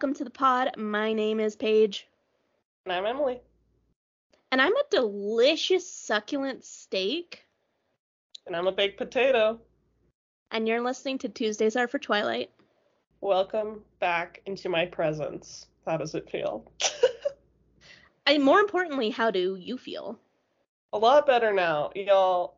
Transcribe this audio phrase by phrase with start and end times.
[0.00, 0.78] Welcome to the pod.
[0.78, 2.08] My name is Paige.
[2.86, 3.38] And I'm Emily.
[4.50, 7.44] And I'm a delicious, succulent steak.
[8.46, 9.60] And I'm a baked potato.
[10.52, 12.50] And you're listening to Tuesdays Are for Twilight.
[13.20, 15.66] Welcome back into my presence.
[15.84, 16.64] How does it feel?
[18.26, 20.18] and more importantly, how do you feel?
[20.94, 21.90] A lot better now.
[21.94, 22.56] Y'all,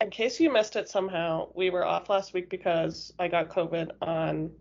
[0.00, 3.90] in case you missed it somehow, we were off last week because I got COVID
[4.02, 4.52] on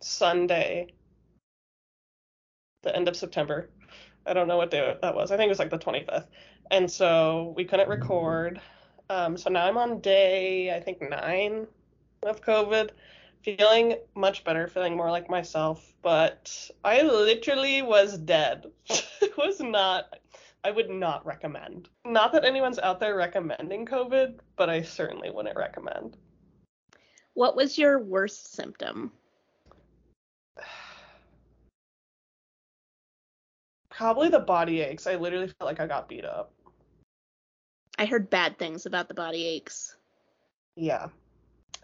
[0.00, 0.92] Sunday,
[2.82, 3.70] the end of September.
[4.26, 5.30] I don't know what day that was.
[5.30, 6.26] I think it was like the 25th.
[6.70, 8.60] And so we couldn't record.
[9.08, 11.66] Um, so now I'm on day, I think, nine
[12.22, 12.90] of COVID.
[13.42, 15.92] Feeling much better, feeling more like myself.
[16.02, 18.66] But I literally was dead.
[18.88, 20.18] it was not,
[20.62, 21.88] I would not recommend.
[22.04, 26.18] Not that anyone's out there recommending COVID, but I certainly wouldn't recommend.
[27.32, 29.12] What was your worst symptom?
[34.00, 35.06] Probably the body aches.
[35.06, 36.54] I literally felt like I got beat up.
[37.98, 39.94] I heard bad things about the body aches.
[40.74, 41.08] Yeah.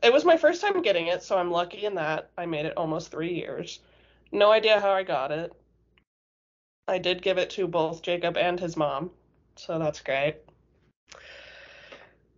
[0.02, 2.30] It was my first time getting it, so I'm lucky in that.
[2.38, 3.80] I made it almost three years.
[4.32, 5.52] No idea how I got it.
[6.88, 9.10] I did give it to both Jacob and his mom,
[9.56, 10.36] so that's great.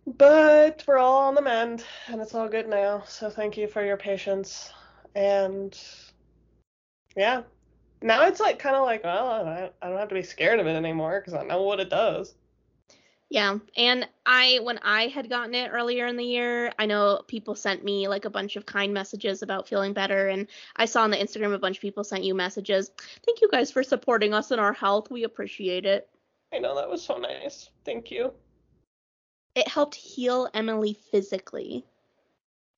[0.05, 3.85] But we're all on the mend, and it's all good now, so thank you for
[3.85, 4.73] your patience.
[5.15, 5.81] And
[7.15, 7.43] yeah,
[8.01, 10.67] now it's like kind of like, well, I, I don't have to be scared of
[10.67, 12.33] it anymore because I know what it does.
[13.29, 17.53] Yeah, and I when I had gotten it earlier in the year, I know people
[17.53, 21.11] sent me like a bunch of kind messages about feeling better and I saw on
[21.11, 22.89] the Instagram a bunch of people sent you messages.
[23.23, 25.11] Thank you guys for supporting us in our health.
[25.11, 26.09] We appreciate it.
[26.51, 27.69] I know that was so nice.
[27.85, 28.33] Thank you.
[29.53, 31.85] It helped heal Emily physically.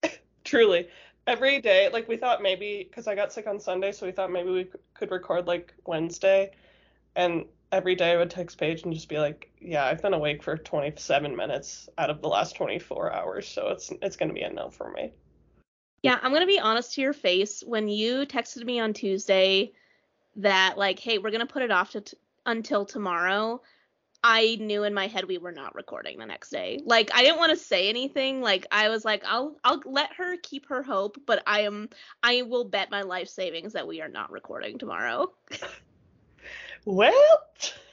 [0.44, 0.90] Truly
[1.28, 4.32] every day like we thought maybe because i got sick on sunday so we thought
[4.32, 6.52] maybe we could record like wednesday.
[7.16, 10.42] And every day i would text paige and just be like yeah i've been awake
[10.42, 14.42] for 27 minutes out of the last 24 hours so it's it's going to be
[14.42, 15.12] a no for me.
[16.02, 17.64] Yeah i'm going to be honest to your face.
[17.66, 19.74] When you texted me on tuesday
[20.38, 23.62] that like hey we're going to put it off to t- until tomorrow
[24.24, 26.80] I knew in my head we were not recording the next day.
[26.86, 28.42] Like I didn't want to say anything.
[28.42, 31.90] Like I was like I'll I'll let her keep her hope, but I am
[32.22, 35.32] I will bet my life savings that we are not recording tomorrow.
[36.86, 37.38] well,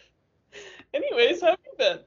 [0.95, 1.99] anyways, how have you been?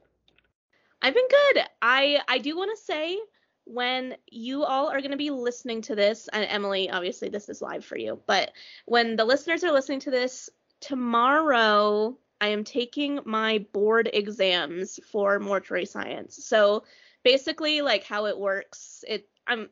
[1.02, 1.64] I've been good.
[1.82, 3.18] I I do want to say
[3.66, 7.62] when you all are going to be listening to this, and Emily, obviously this is
[7.62, 8.52] live for you, but
[8.86, 10.50] when the listeners are listening to this
[10.80, 16.44] tomorrow I am taking my board exams for mortuary science.
[16.44, 16.84] So
[17.24, 19.28] basically like how it works, it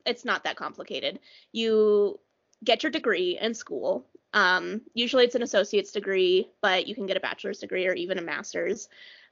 [0.05, 1.19] it's not that complicated.
[1.51, 2.19] You
[2.63, 4.05] get your degree in school.
[4.33, 8.19] Um, usually it's an associate's degree, but you can get a bachelor's degree or even
[8.19, 8.87] a master's.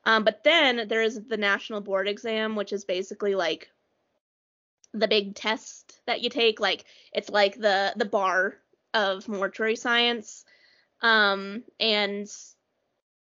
[0.06, 3.70] Um, but then there is the national board exam, which is basically like
[4.94, 6.60] the big test that you take.
[6.60, 8.56] Like it's like the the bar
[8.94, 10.46] of mortuary science.
[11.02, 12.28] Um, and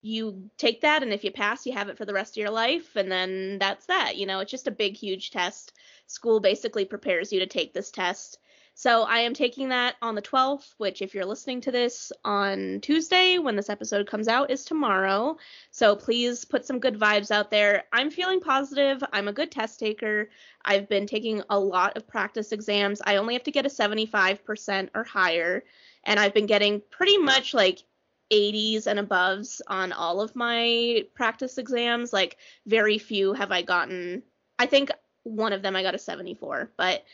[0.00, 2.50] you take that and if you pass you have it for the rest of your
[2.50, 4.40] life and then that's that you know?
[4.40, 5.72] It's just a big huge test.
[6.06, 8.38] School basically prepares you to take this test.
[8.74, 12.78] So i am taking that on the 12th which if you're listening to this on
[12.80, 15.36] tuesday when this episode comes out is tomorrow.
[15.72, 17.84] So please put some good vibes out there.
[17.92, 19.02] I'm feeling positive.
[19.12, 20.30] I'm a good test taker.
[20.64, 23.02] I've been taking a lot of practice exams.
[23.04, 25.64] I only have to get a 75% or higher
[26.04, 27.82] and I've been getting pretty much like
[28.30, 32.12] 80s and aboves on all of my practice exams.
[32.12, 34.22] Like very few have I gotten.
[34.58, 34.90] I think
[35.22, 37.04] one of them I got a 74, but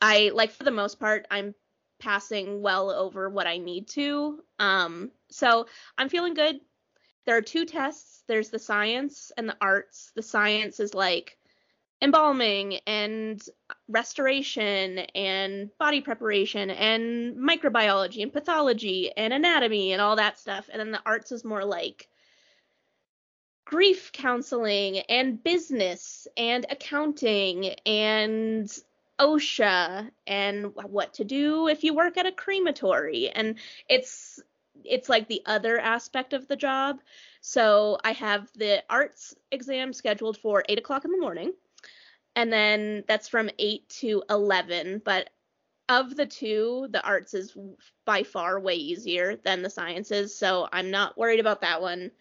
[0.00, 1.54] I like for the most part I'm
[1.98, 4.42] passing well over what I need to.
[4.58, 5.66] Um so
[5.96, 6.60] I'm feeling good.
[7.26, 8.22] There are two tests.
[8.26, 10.12] There's the science and the arts.
[10.14, 11.37] The science is like
[12.00, 13.42] embalming and
[13.88, 20.68] restoration and body preparation and microbiology and pathology and anatomy and all that stuff.
[20.72, 22.08] And then the arts is more like
[23.64, 28.70] grief counseling and business and accounting and
[29.18, 33.28] OSHA and what to do if you work at a crematory.
[33.30, 33.56] And
[33.88, 34.40] it's
[34.84, 37.00] it's like the other aspect of the job.
[37.40, 41.52] So I have the arts exam scheduled for eight o'clock in the morning
[42.38, 45.28] and then that's from 8 to 11 but
[45.88, 47.56] of the two the arts is
[48.04, 52.12] by far way easier than the sciences so i'm not worried about that one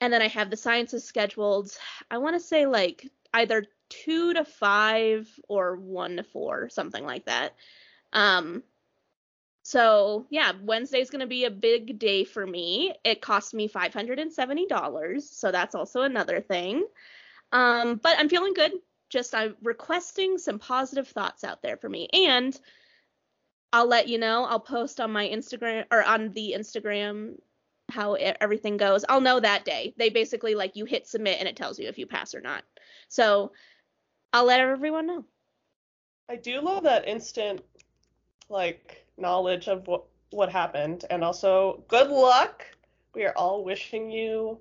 [0.00, 1.70] and then i have the sciences scheduled
[2.10, 7.26] i want to say like either 2 to 5 or 1 to 4 something like
[7.26, 7.54] that
[8.12, 8.64] um
[9.62, 12.94] So yeah, Wednesday's gonna be a big day for me.
[13.04, 16.86] It cost me five hundred and seventy dollars, so that's also another thing.
[17.52, 18.72] Um, but I'm feeling good.
[19.14, 22.58] Just I'm requesting some positive thoughts out there for me, and
[23.72, 24.44] I'll let you know.
[24.44, 27.36] I'll post on my Instagram or on the Instagram
[27.90, 29.04] how it, everything goes.
[29.08, 29.94] I'll know that day.
[29.96, 32.64] They basically like you hit submit and it tells you if you pass or not.
[33.06, 33.52] So
[34.32, 35.24] I'll let everyone know.
[36.28, 37.60] I do love that instant
[38.48, 42.66] like knowledge of what what happened and also good luck.
[43.14, 44.58] We are all wishing you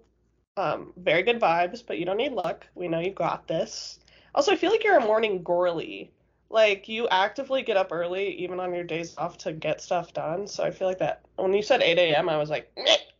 [0.57, 2.67] um, very good vibes, but you don't need luck.
[2.75, 3.97] We know you got this.
[4.35, 6.11] Also, I feel like you're a morning girly.
[6.49, 10.47] Like you actively get up early, even on your days off, to get stuff done.
[10.47, 11.23] So I feel like that.
[11.35, 12.71] When you said 8 a.m., I was like,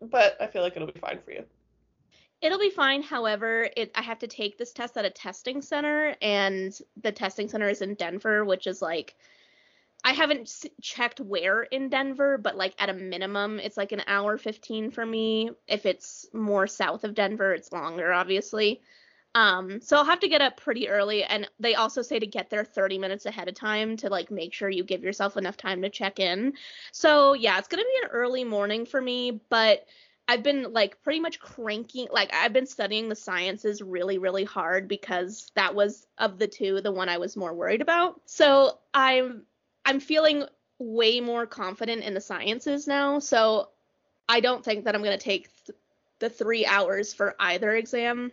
[0.01, 1.43] but I feel like it'll be fine for you.
[2.41, 3.01] It'll be fine.
[3.01, 7.47] However, it I have to take this test at a testing center, and the testing
[7.47, 9.15] center is in Denver, which is like
[10.03, 10.51] I haven't
[10.81, 15.05] checked where in Denver, but like at a minimum, it's like an hour 15 for
[15.05, 15.51] me.
[15.67, 18.81] If it's more south of Denver, it's longer, obviously.
[19.35, 22.49] Um, so I'll have to get up pretty early, and they also say to get
[22.49, 25.81] there 30 minutes ahead of time to like make sure you give yourself enough time
[25.81, 26.53] to check in.
[26.91, 29.87] So yeah, it's gonna be an early morning for me, but
[30.27, 34.87] I've been like pretty much cranking like I've been studying the sciences really really hard
[34.87, 38.21] because that was of the two the one I was more worried about.
[38.25, 39.43] So I'm
[39.83, 40.45] I'm feeling
[40.79, 43.19] way more confident in the sciences now.
[43.19, 43.69] So
[44.29, 45.77] I don't think that I'm to take th-
[46.19, 48.31] the 3 hours for either exam.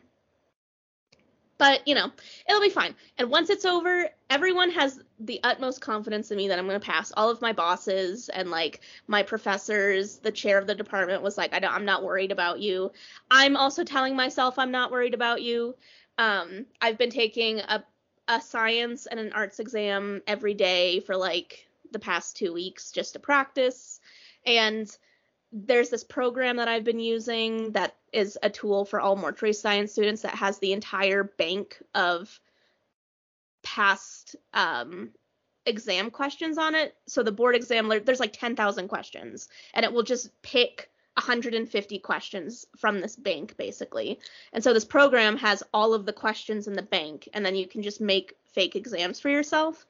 [1.60, 2.10] But, you know,
[2.48, 2.94] it'll be fine.
[3.18, 6.84] And once it's over, everyone has the utmost confidence in me that I'm going to
[6.84, 7.12] pass.
[7.14, 11.52] All of my bosses and like my professors, the chair of the department was like,
[11.52, 12.92] I don't, I'm not worried about you.
[13.30, 15.76] I'm also telling myself I'm not worried about you.
[16.16, 17.84] Um, I've been taking a
[18.26, 23.12] a science and an arts exam every day for like the past two weeks just
[23.14, 24.00] to practice.
[24.46, 24.88] And
[25.52, 29.92] there's this program that I've been using that is a tool for all mortuary science
[29.92, 32.40] students that has the entire bank of
[33.62, 35.10] past um,
[35.66, 36.94] exam questions on it.
[37.06, 42.66] So the board exam, there's like 10,000 questions, and it will just pick 150 questions
[42.76, 44.18] from this bank basically.
[44.52, 47.66] And so this program has all of the questions in the bank and then you
[47.66, 49.84] can just make fake exams for yourself.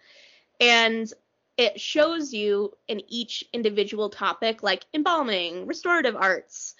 [0.58, 1.12] And
[1.56, 6.74] it shows you in each individual topic like embalming, restorative arts,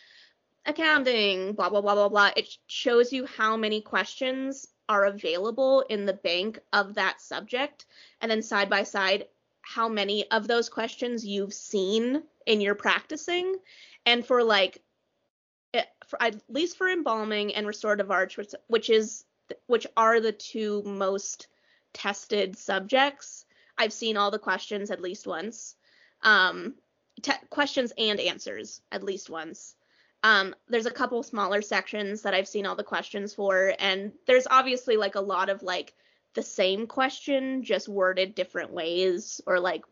[0.67, 2.31] accounting, blah blah blah blah blah.
[2.37, 7.87] It shows you how many questions are available in the bank of that subject
[8.21, 9.27] and then side by side
[9.63, 13.55] how many of those questions you've seen in your practicing
[14.05, 14.83] and for like
[15.73, 18.37] it, for, at least for embalming and restorative arts
[18.67, 19.25] which is
[19.67, 21.47] which are the two most
[21.93, 23.45] tested subjects
[23.81, 25.75] i've seen all the questions at least once
[26.23, 26.75] um
[27.23, 29.75] te- questions and answers at least once
[30.23, 34.47] um there's a couple smaller sections that i've seen all the questions for and there's
[34.51, 35.95] obviously like a lot of like
[36.35, 39.85] the same question just worded different ways or like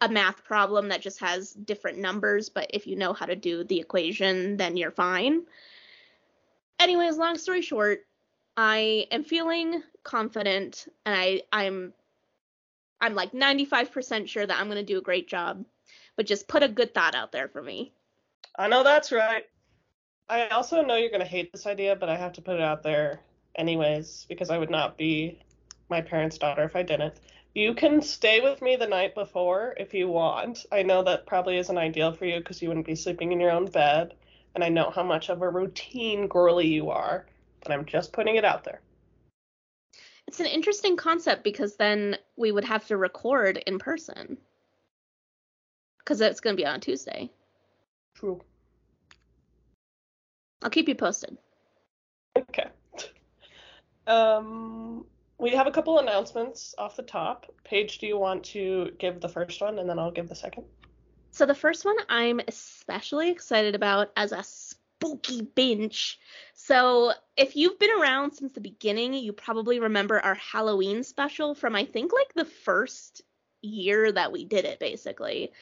[0.00, 3.64] a math problem that just has different numbers, but if you know how to do
[3.64, 5.44] the equation, then you're fine.
[6.78, 8.00] Anyways, long story short,
[8.56, 11.94] I am feeling confident and I I'm
[13.00, 15.64] I'm like 95% sure that I'm going to do a great job,
[16.16, 17.92] but just put a good thought out there for me.
[18.58, 19.44] I know that's right.
[20.28, 22.62] I also know you're going to hate this idea, but I have to put it
[22.62, 23.20] out there
[23.54, 25.38] anyways because I would not be
[25.88, 27.14] my parents' daughter if I didn't.
[27.54, 30.66] You can stay with me the night before if you want.
[30.72, 33.50] I know that probably isn't ideal for you because you wouldn't be sleeping in your
[33.50, 34.14] own bed,
[34.54, 37.26] and I know how much of a routine girly you are,
[37.62, 38.80] but I'm just putting it out there.
[40.26, 44.38] It's an interesting concept because then we would have to record in person.
[45.98, 47.30] Because it's going to be on Tuesday.
[48.14, 48.40] True.
[50.62, 51.36] I'll keep you posted.
[52.36, 52.66] Okay.
[54.06, 55.04] Um,
[55.38, 57.52] we have a couple announcements off the top.
[57.64, 60.64] Paige, do you want to give the first one and then I'll give the second?
[61.30, 66.18] So the first one I'm especially excited about as a spooky binge.
[66.66, 71.76] So if you've been around since the beginning, you probably remember our Halloween special from
[71.76, 73.22] I think like the first
[73.62, 75.52] year that we did it basically.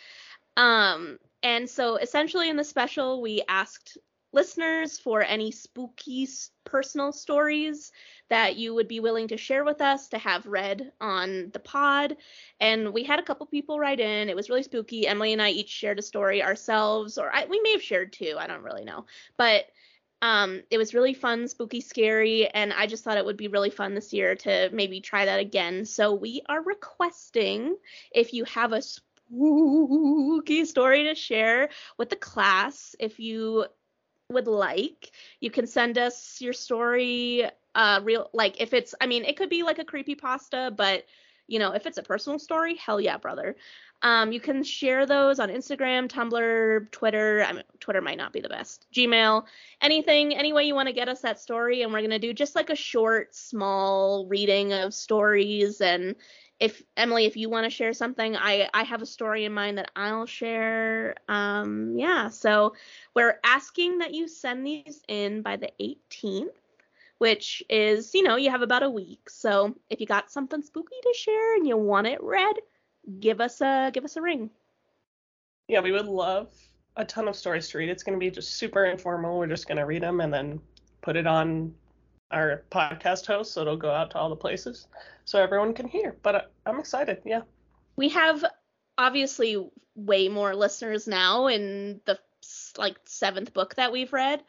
[0.56, 3.98] Um and so essentially in the special we asked
[4.32, 6.26] listeners for any spooky
[6.64, 7.92] personal stories
[8.30, 12.16] that you would be willing to share with us to have read on the pod.
[12.60, 14.30] And we had a couple people write in.
[14.30, 15.06] It was really spooky.
[15.06, 18.36] Emily and I each shared a story ourselves, or I, we may have shared two.
[18.38, 19.04] I don't really know.
[19.36, 19.66] But
[20.22, 23.70] um, it was really fun, spooky, scary, and I just thought it would be really
[23.70, 25.84] fun this year to maybe try that again.
[25.84, 27.76] So we are requesting
[28.12, 31.68] if you have a spooky story to share
[31.98, 33.66] with the class if you
[34.30, 35.10] would like.
[35.40, 37.44] You can send us your story
[37.74, 41.04] uh real like if it's I mean it could be like a creepy pasta, but
[41.46, 43.56] you know, if it's a personal story, hell yeah, brother.
[44.04, 47.42] Um, you can share those on Instagram, Tumblr, Twitter.
[47.42, 48.86] I mean, Twitter might not be the best.
[48.92, 49.46] Gmail,
[49.80, 52.54] anything, any way you want to get us that story, and we're gonna do just
[52.54, 55.80] like a short, small reading of stories.
[55.80, 56.16] And
[56.60, 59.78] if Emily, if you want to share something, I I have a story in mind
[59.78, 61.14] that I'll share.
[61.26, 62.28] Um, yeah.
[62.28, 62.74] So
[63.14, 66.50] we're asking that you send these in by the 18th
[67.18, 69.30] which is, you know, you have about a week.
[69.30, 72.56] So if you got something spooky to share and you want it read,
[73.20, 74.50] give us a give us a ring.
[75.68, 76.52] Yeah, we would love
[76.96, 77.88] a ton of stories to read.
[77.88, 79.38] It's going to be just super informal.
[79.38, 80.60] We're just going to read them and then
[81.02, 81.74] put it on
[82.30, 84.88] our podcast host so it'll go out to all the places
[85.24, 86.16] so everyone can hear.
[86.22, 87.18] But uh, I'm excited.
[87.24, 87.42] Yeah.
[87.96, 88.44] We have
[88.98, 92.18] obviously way more listeners now in the
[92.76, 94.42] like seventh book that we've read.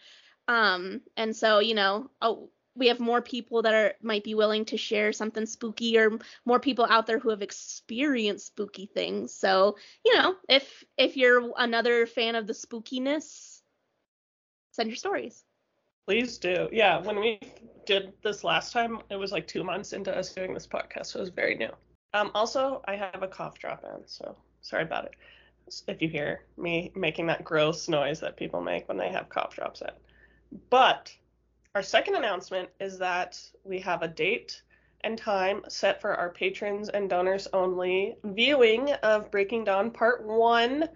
[0.48, 4.66] Um, and so, you know, oh, we have more people that are might be willing
[4.66, 9.34] to share something spooky or more people out there who have experienced spooky things.
[9.34, 13.62] So you know if if you're another fan of the spookiness
[14.72, 15.44] send your stories.
[16.08, 16.70] Please do.
[16.72, 17.40] Yeah when we
[17.86, 21.20] did this last time it was like two months into us doing this podcast so
[21.20, 21.72] it was very new.
[22.14, 25.16] Um also i have a cough drop in so sorry about it.
[25.88, 29.56] If you hear me making that gross noise that people make when they have cough
[29.56, 29.90] drops in.
[30.70, 31.16] But
[31.76, 34.62] our second announcement is that we have a date
[35.02, 40.88] and time set for our patrons and donors only viewing of Breaking Dawn Part 1.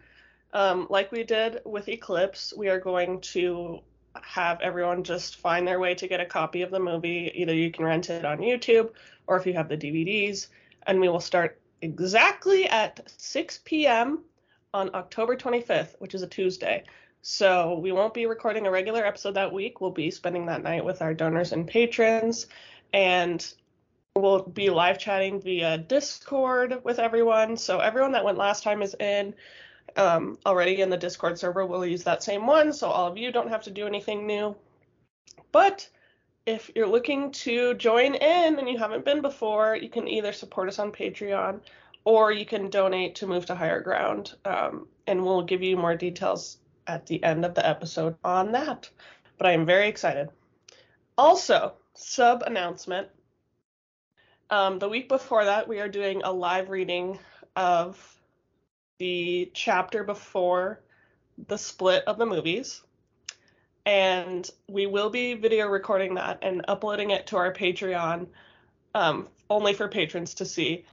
[0.54, 3.82] Um, like we did with Eclipse, we are going to
[4.22, 7.30] have everyone just find their way to get a copy of the movie.
[7.36, 8.92] Either you can rent it on YouTube
[9.28, 10.48] or if you have the DVDs.
[10.88, 14.24] And we will start exactly at 6 p.m.
[14.74, 16.86] on October 25th, which is a Tuesday.
[17.22, 19.82] So we won't be recording a regular episode that week.
[19.82, 22.48] We'll be spending that night with our donors and patrons,
[22.94, 23.46] and
[24.16, 27.58] we'll be live chatting via Discord with everyone.
[27.58, 29.36] So everyone that went last time is in
[29.98, 31.66] um, already in the Discord server.
[31.66, 34.56] We'll use that same one, so all of you don't have to do anything new.
[35.52, 35.90] But
[36.46, 40.70] if you're looking to join in and you haven't been before, you can either support
[40.70, 41.60] us on Patreon
[42.06, 45.96] or you can donate to Move to Higher Ground, um, and we'll give you more
[45.96, 46.58] details
[46.90, 48.90] at the end of the episode on that.
[49.38, 50.30] But I am very excited.
[51.18, 53.08] Also, sub announcement.
[54.50, 57.20] Um, the week before that, we are doing a live reading
[57.56, 58.20] of
[58.98, 60.82] the chapter before
[61.48, 62.82] the split of the movies.
[63.86, 68.28] And we will be video recording that and uploading it to our Patreon
[68.96, 70.86] um, only for patrons to see.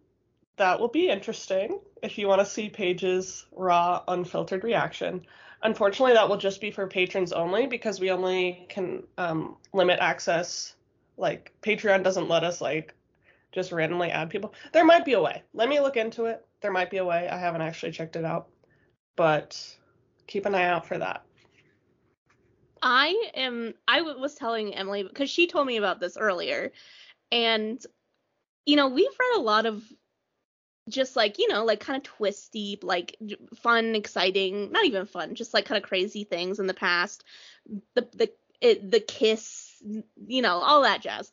[0.56, 5.26] That will be interesting if you want to see Paige's raw, unfiltered reaction.
[5.62, 10.74] Unfortunately, that will just be for patrons only because we only can um, limit access.
[11.16, 12.94] Like Patreon doesn't let us like
[13.52, 14.54] just randomly add people.
[14.72, 15.42] There might be a way.
[15.54, 16.44] Let me look into it.
[16.60, 17.28] There might be a way.
[17.28, 18.48] I haven't actually checked it out,
[19.16, 19.76] but
[20.26, 21.24] keep an eye out for that.
[22.82, 23.74] I am.
[23.88, 26.72] I was telling Emily because she told me about this earlier,
[27.32, 27.82] and
[28.66, 29.82] you know we've read a lot of
[30.88, 33.16] just like you know like kind of twisty like
[33.56, 37.24] fun exciting not even fun just like kind of crazy things in the past.
[37.94, 39.82] The the it, the kiss
[40.26, 41.30] you know all that jazz.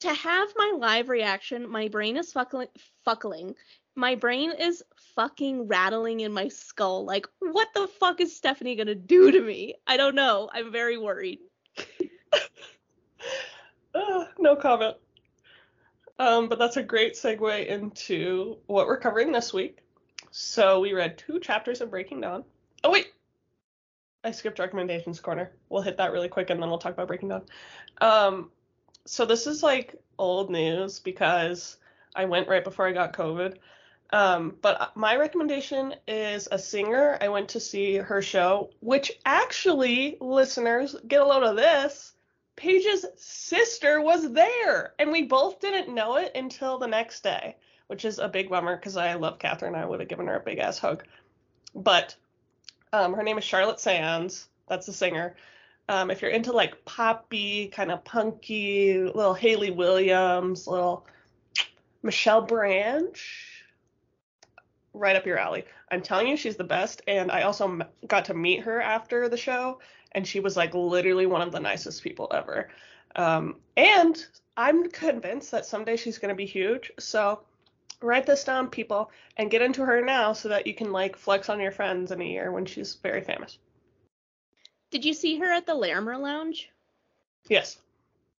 [0.00, 2.68] To have my live reaction my brain is fuckling
[3.04, 3.54] fuckling.
[3.94, 4.82] My brain is
[5.14, 9.76] fucking rattling in my skull like what the fuck is stephenie gonna do to me?
[9.86, 10.50] I don't know.
[10.52, 11.38] I'm very worried.
[13.94, 14.96] Uh, no comment
[16.18, 19.78] um, but that's a great segue into what we're covering this week.
[20.30, 22.44] So we read two chapters of Breaking Dawn.
[22.84, 23.08] Oh wait,
[24.24, 25.52] I skipped recommendations corner.
[25.68, 27.42] We'll hit that really quick and then we'll talk about Breaking Dawn.
[28.00, 28.50] Um,
[29.04, 31.76] so this is like old news because
[32.14, 33.56] I went right before I got COVID.
[34.12, 37.16] Um, but my recommendation is a singer.
[37.20, 42.11] I went to see her show, which actually, listeners, get a load of this.
[42.56, 47.56] Paige's sister was there, and we both didn't know it until the next day,
[47.86, 49.74] which is a big bummer because I love Catherine.
[49.74, 51.04] I would have given her a big ass hug.
[51.74, 52.14] But
[52.92, 54.48] um, her name is Charlotte Sands.
[54.68, 55.36] That's the singer.
[55.88, 61.06] Um, if you're into like poppy, kind of punky, little Hayley Williams, little
[62.02, 63.64] Michelle Branch,
[64.94, 65.64] right up your alley.
[65.90, 67.02] I'm telling you, she's the best.
[67.06, 69.80] And I also got to meet her after the show,
[70.12, 72.68] and she was like literally one of the nicest people ever.
[73.16, 74.24] Um, and
[74.56, 76.92] I'm convinced that someday she's going to be huge.
[76.98, 77.40] So
[78.00, 81.48] write this down, people, and get into her now so that you can like flex
[81.48, 83.58] on your friends in a year when she's very famous.
[84.90, 86.70] Did you see her at the Larimer Lounge?
[87.48, 87.78] Yes.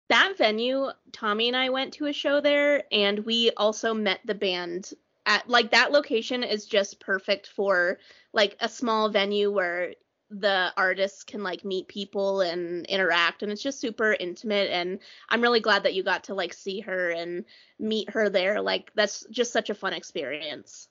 [0.09, 4.35] That venue, Tommy and I went to a show there, and we also met the
[4.35, 4.93] band
[5.25, 7.99] at like that location is just perfect for
[8.33, 9.95] like a small venue where
[10.33, 14.99] the artists can like meet people and interact and it's just super intimate and
[15.29, 17.45] I'm really glad that you got to like see her and
[17.79, 20.89] meet her there like that's just such a fun experience.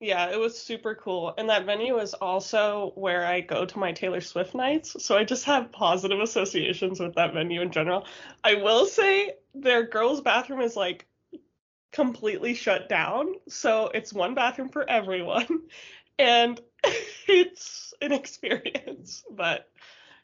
[0.00, 1.34] Yeah, it was super cool.
[1.36, 5.02] And that venue is also where I go to my Taylor Swift nights.
[5.04, 8.06] So I just have positive associations with that venue in general.
[8.44, 11.06] I will say their girls' bathroom is like
[11.90, 13.34] completely shut down.
[13.48, 15.46] So it's one bathroom for everyone.
[16.20, 16.60] And
[17.28, 19.24] it's an experience.
[19.30, 19.68] But,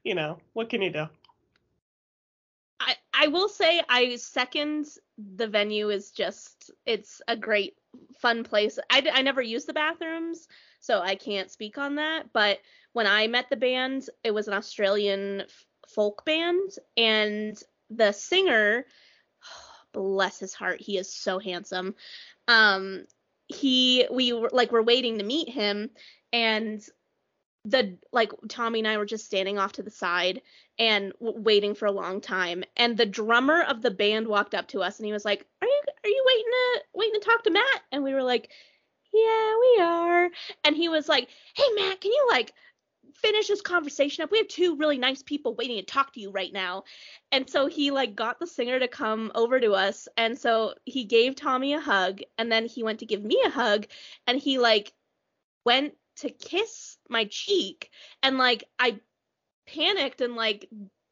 [0.03, 1.07] you know, what can you do?
[2.81, 7.77] I, I will say I second the venue is just it's a great
[8.19, 8.79] fun place.
[8.91, 10.49] I, I never used the bathrooms,
[10.81, 12.33] so I can't speak on that.
[12.33, 12.59] But
[12.93, 15.45] when I met the band, it was an Australian
[15.89, 17.57] folk band, and
[17.91, 18.87] the singer,
[19.93, 21.95] bless his heart, he is so handsome.
[22.49, 23.07] Um,
[23.49, 25.91] he we were like we're waiting to meet him,
[26.33, 26.83] and
[27.65, 30.43] the like Tommy and I were just standing off to the side
[30.79, 34.69] and w- waiting for a long time and the drummer of the band walked up
[34.69, 37.43] to us and he was like are you are you waiting to waiting to talk
[37.45, 37.83] to Matt?
[37.91, 38.51] And we were like
[39.13, 40.31] yeah we are.
[40.65, 42.53] And he was like hey Matt can you like
[43.15, 44.31] finish this conversation up?
[44.31, 46.85] We have two really nice people waiting to talk to you right now.
[47.33, 51.05] And so he like got the singer to come over to us and so he
[51.05, 53.87] gave Tommy a hug and then he went to give me a hug
[54.27, 54.93] and he like
[55.65, 57.91] went to kiss my cheek
[58.23, 59.01] and like I
[59.67, 60.69] panicked and like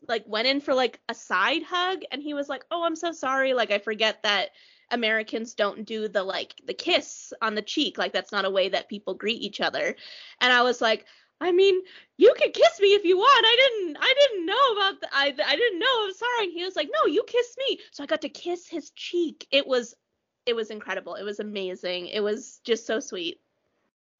[0.09, 3.13] like went in for like a side hug and he was like, "Oh, I'm so
[3.13, 3.55] sorry.
[3.55, 4.51] Like I forget that
[4.91, 7.99] Americans don't do the like the kiss on the cheek.
[7.99, 9.95] Like that's not a way that people greet each other."
[10.41, 11.07] And I was like,
[11.41, 11.81] I mean,
[12.19, 13.45] you can kiss me if you want.
[13.47, 16.05] I didn't I didn't know about the, I I didn't know.
[16.05, 16.45] I'm sorry.
[16.45, 19.47] And he was like, "No, you kiss me." So I got to kiss his cheek.
[19.51, 19.95] It was
[20.47, 21.15] it was incredible.
[21.15, 22.07] It was amazing.
[22.09, 23.41] It was just so sweet.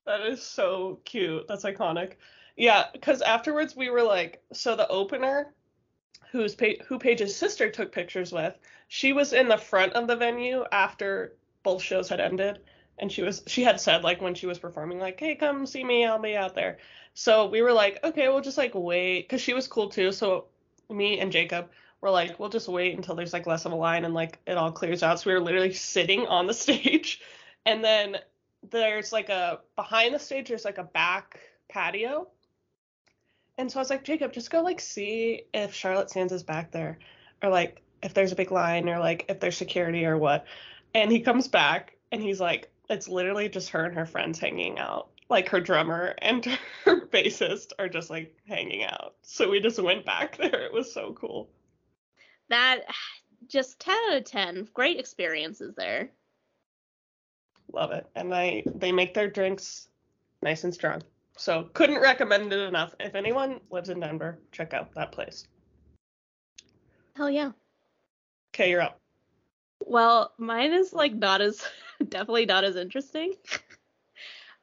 [0.07, 1.47] That is so cute.
[1.49, 2.15] That's iconic.
[2.57, 5.55] Yeah, because afterwards we were like, so the opener,
[6.31, 10.17] who's pa- who Paige's sister took pictures with, she was in the front of the
[10.17, 12.61] venue after both shows had ended,
[12.99, 15.85] and she was she had said like when she was performing like, hey, come see
[15.85, 16.79] me, I'll be out there.
[17.15, 20.13] So we were like, okay, we'll just like wait, because she was cool too.
[20.13, 20.47] So
[20.91, 24.05] me and Jacob were like, we'll just wait until there's like less of a line
[24.05, 25.21] and like it all clears out.
[25.21, 27.21] So we were literally sitting on the stage,
[27.65, 28.17] and then
[28.71, 32.29] there's like a behind the stage there's like a back patio.
[33.59, 36.73] And so i was like jacob just go like see if charlotte sands is back
[36.73, 36.99] there
[37.43, 40.45] or like if there's a big line or like if there's security or what.
[40.95, 44.79] And he comes back and he's like it's literally just her and her friends hanging
[44.79, 45.09] out.
[45.29, 46.45] Like her drummer and
[46.85, 49.15] her bassist are just like hanging out.
[49.23, 50.65] So we just went back there.
[50.65, 51.49] It was so cool.
[52.49, 52.81] That
[53.49, 54.69] just 10 out of 10.
[54.75, 56.11] Great experiences there.
[57.73, 59.89] Love it and they they make their drinks
[60.43, 61.01] nice and strong
[61.37, 65.47] so couldn't recommend it enough if anyone lives in denver check out that place
[67.17, 67.53] Hell yeah.
[68.55, 68.99] okay you're up
[69.85, 71.63] Well, mine is like not as
[72.09, 73.35] definitely not as interesting.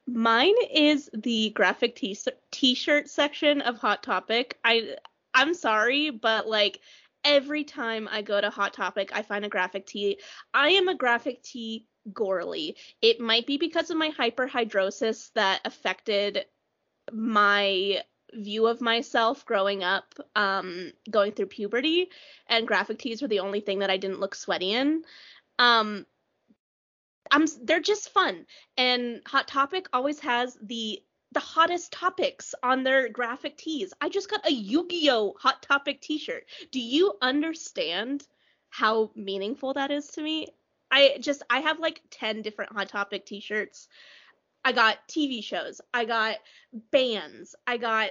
[0.06, 2.16] mine is the graphic t-
[2.50, 4.58] t-shirt section of Hot Topic.
[4.64, 4.96] I
[5.34, 6.80] I'm sorry, but like
[7.24, 10.18] every time I go to Hot Topic, I find a graphic tee.
[10.52, 12.74] I am a graphic tee gorly.
[13.02, 16.46] It might be because of my hyperhidrosis that affected
[17.12, 22.08] my view of myself growing up, um, going through puberty,
[22.46, 25.04] and graphic tees were the only thing that I didn't look sweaty in.
[25.58, 26.06] Um,
[27.30, 33.08] I'm they're just fun, and Hot Topic always has the the hottest topics on their
[33.08, 33.92] graphic tees.
[34.00, 36.44] I just got a Yu-Gi-Oh Hot Topic T-shirt.
[36.72, 38.26] Do you understand
[38.68, 40.48] how meaningful that is to me?
[40.90, 43.88] I just I have like 10 different Hot Topic T-shirts.
[44.64, 45.80] I got TV shows.
[45.94, 46.36] I got
[46.90, 47.54] bands.
[47.66, 48.10] I got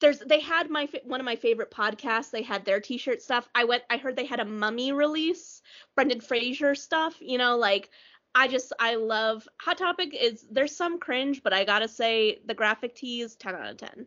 [0.00, 2.30] there's they had my one of my favorite podcasts.
[2.30, 3.48] They had their T-shirt stuff.
[3.54, 3.82] I went.
[3.88, 5.62] I heard they had a Mummy release,
[5.94, 7.16] Brendan Fraser stuff.
[7.20, 7.90] You know, like
[8.34, 10.14] I just I love Hot Topic.
[10.14, 14.06] Is there's some cringe, but I gotta say the graphic tees 10 out of 10.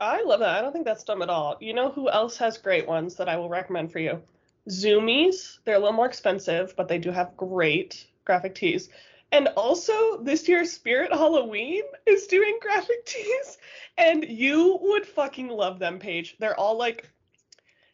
[0.00, 0.56] I love that.
[0.56, 1.56] I don't think that's dumb at all.
[1.60, 4.22] You know who else has great ones that I will recommend for you?
[4.68, 5.58] Zumiez.
[5.64, 8.88] They're a little more expensive, but they do have great graphic tees.
[9.30, 13.58] And also, this year's Spirit Halloween is doing graphic tees,
[13.98, 16.36] and you would fucking love them, Paige.
[16.38, 17.10] They're all like,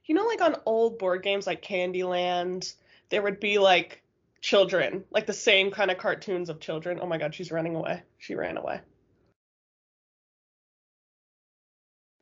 [0.04, 2.72] you know, like on old board games like Candyland,
[3.08, 4.02] there would be like
[4.40, 6.98] children, like the same kind of cartoons of children.
[7.00, 8.02] Oh my god, she's running away.
[8.18, 8.80] She ran away.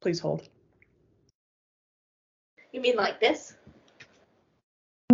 [0.00, 0.48] Please hold.
[2.72, 3.54] You mean like this?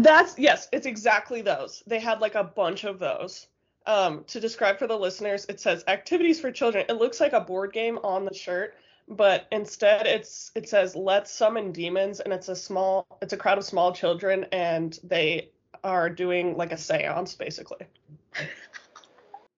[0.03, 1.83] That's yes, it's exactly those.
[1.87, 3.49] They had like a bunch of those.
[3.87, 6.85] Um, to describe for the listeners, it says activities for children.
[6.89, 8.75] It looks like a board game on the shirt,
[9.09, 13.59] but instead it's it says let's summon demons and it's a small it's a crowd
[13.59, 15.51] of small children and they
[15.83, 17.87] are doing like a séance basically.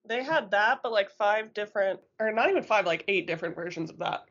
[0.05, 3.89] they had that but like five different or not even five like eight different versions
[3.89, 4.23] of that.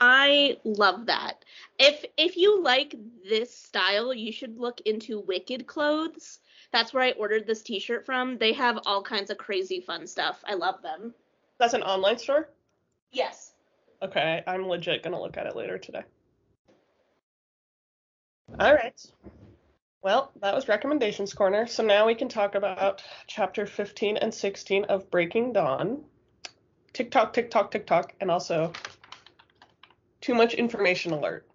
[0.00, 1.44] I love that.
[1.78, 2.94] If if you like
[3.28, 6.38] this style, you should look into Wicked Clothes.
[6.72, 8.38] That's where I ordered this t-shirt from.
[8.38, 10.42] They have all kinds of crazy fun stuff.
[10.46, 11.14] I love them.
[11.58, 12.48] That's an online store?
[13.12, 13.52] Yes.
[14.02, 16.02] Okay, I'm legit gonna look at it later today.
[18.60, 19.00] All right.
[20.02, 21.66] Well, that was recommendations corner.
[21.66, 26.04] So now we can talk about chapter 15 and 16 of Breaking Dawn.
[26.92, 28.72] TikTok, TikTok, TikTok, and also
[30.20, 31.46] too much information alert.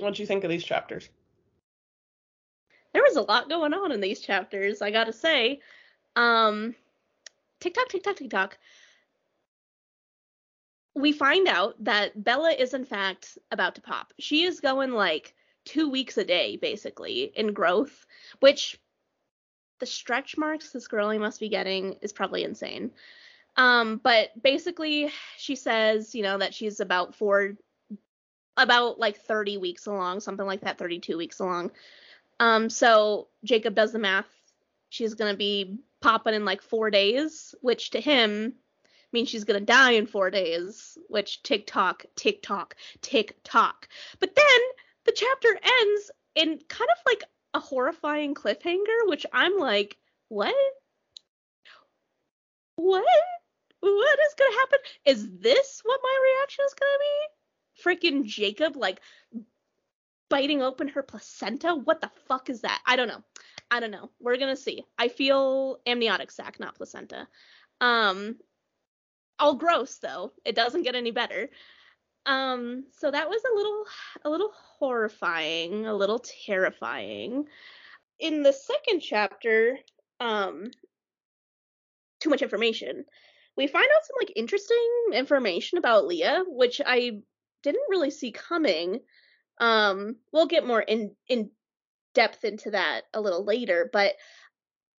[0.00, 1.10] What do you think of these chapters?
[2.98, 5.60] There was a lot going on in these chapters, I gotta say.
[6.16, 6.74] Um,
[7.60, 8.58] TikTok, TikTok, TikTok.
[10.96, 14.12] We find out that Bella is in fact about to pop.
[14.18, 18.04] She is going like two weeks a day, basically, in growth,
[18.40, 18.80] which
[19.78, 22.90] the stretch marks this girlie must be getting is probably insane.
[23.56, 27.52] Um, but basically, she says, you know, that she's about four
[28.56, 31.70] about like 30 weeks along, something like that, 32 weeks along.
[32.40, 34.28] Um, so Jacob does the math.
[34.88, 38.54] She's gonna be popping in like four days, which to him
[39.12, 43.88] means she's gonna die in four days, which tick tock, tick tock, tick tock.
[44.20, 44.60] But then
[45.04, 47.24] the chapter ends in kind of like
[47.54, 49.96] a horrifying cliffhanger, which I'm like,
[50.28, 50.54] what?
[52.76, 53.04] What?
[53.80, 54.78] What is gonna happen?
[55.04, 57.34] Is this what my reaction is gonna be?
[57.82, 59.00] freaking Jacob like
[60.28, 61.74] biting open her placenta.
[61.74, 62.80] What the fuck is that?
[62.86, 63.22] I don't know.
[63.70, 64.10] I don't know.
[64.20, 64.84] We're gonna see.
[64.98, 67.28] I feel amniotic sac, not placenta.
[67.80, 68.36] Um,
[69.38, 70.32] all gross though.
[70.44, 71.50] It doesn't get any better.
[72.26, 73.84] Um, so that was a little,
[74.24, 77.46] a little horrifying, a little terrifying.
[78.18, 79.78] In the second chapter,
[80.20, 80.70] um,
[82.20, 83.04] too much information.
[83.56, 84.76] We find out some like interesting
[85.12, 87.20] information about Leah, which I
[87.62, 89.00] didn't really see coming.
[89.60, 91.50] Um, we'll get more in in
[92.14, 94.14] depth into that a little later, but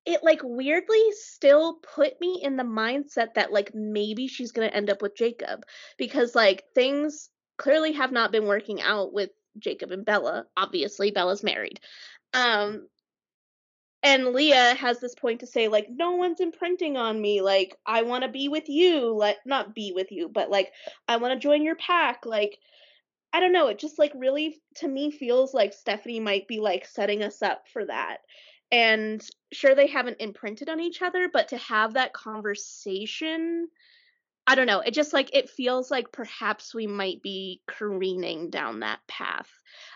[0.06, 4.89] it like weirdly still put me in the mindset that like maybe she's gonna end
[4.89, 5.63] up with Jacob
[5.98, 10.45] because like things clearly have not been working out with Jacob and Bella.
[10.56, 11.80] Obviously, Bella's married.
[12.34, 12.88] Um,
[14.02, 18.04] and Leah has this point to say like no one's imprinting on me like I
[18.04, 20.72] want to be with you like not be with you but like
[21.08, 22.58] I want to join your pack like
[23.32, 26.86] I don't know it just like really to me feels like Stephenie might be like
[26.86, 28.18] setting us up for that
[28.72, 33.68] and sure they haven't imprinted on each other but to have that conversation
[34.50, 34.80] I don't know.
[34.80, 39.48] It just like it feels like perhaps we might be careening down that path.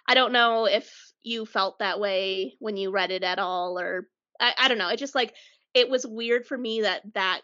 [0.07, 0.93] I don't know if
[1.23, 4.07] you felt that way when you read it at all, or
[4.39, 4.89] I, I don't know.
[4.89, 5.33] It just like
[5.73, 7.41] it was weird for me that that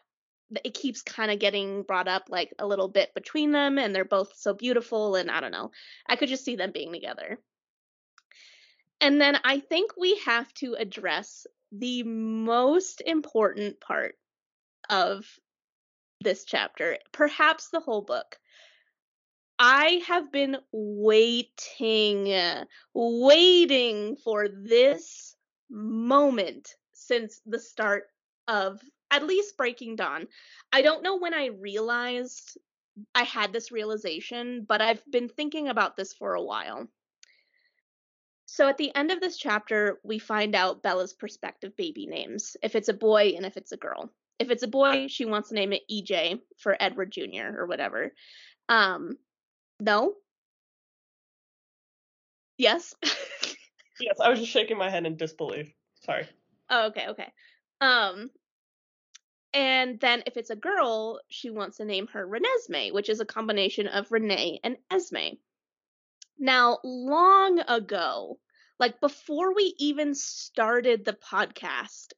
[0.64, 4.06] it keeps kind of getting brought up like a little bit between them, and they're
[4.06, 5.72] both so beautiful, and I don't know.
[6.08, 7.40] I could just see them being together.
[9.02, 14.16] And then I think we have to address the most important part
[14.90, 15.26] of
[16.22, 18.38] this chapter, perhaps the whole book.
[19.58, 22.34] I have been waiting,
[22.94, 25.36] waiting for this
[25.70, 28.06] moment since the start
[28.48, 28.82] of
[29.12, 30.28] at least Breaking Dawn.
[30.72, 32.58] I don't know when I realized
[33.16, 36.88] I had this realization, but I've been thinking about this for a while.
[38.46, 42.76] So at the end of this chapter, we find out Bella's prospective baby names, if
[42.76, 45.56] it's a boy and if it's a girl if it's a boy, she wants to
[45.56, 47.58] name it EJ for Edward Jr.
[47.58, 48.14] or whatever.
[48.70, 49.18] Um,
[49.80, 50.14] no.
[52.58, 52.96] Yes.
[54.00, 55.72] yes, I was just shaking my head in disbelief.
[56.06, 56.28] Sorry.
[56.70, 57.32] Oh, okay, okay.
[57.82, 58.30] Um,
[59.54, 63.26] and then if it's a girl, she wants to name her Renesmee, which is a
[63.26, 65.36] combination of Renee and Esme.
[66.40, 68.40] Now, long ago,
[68.80, 72.14] like before we even started the podcast,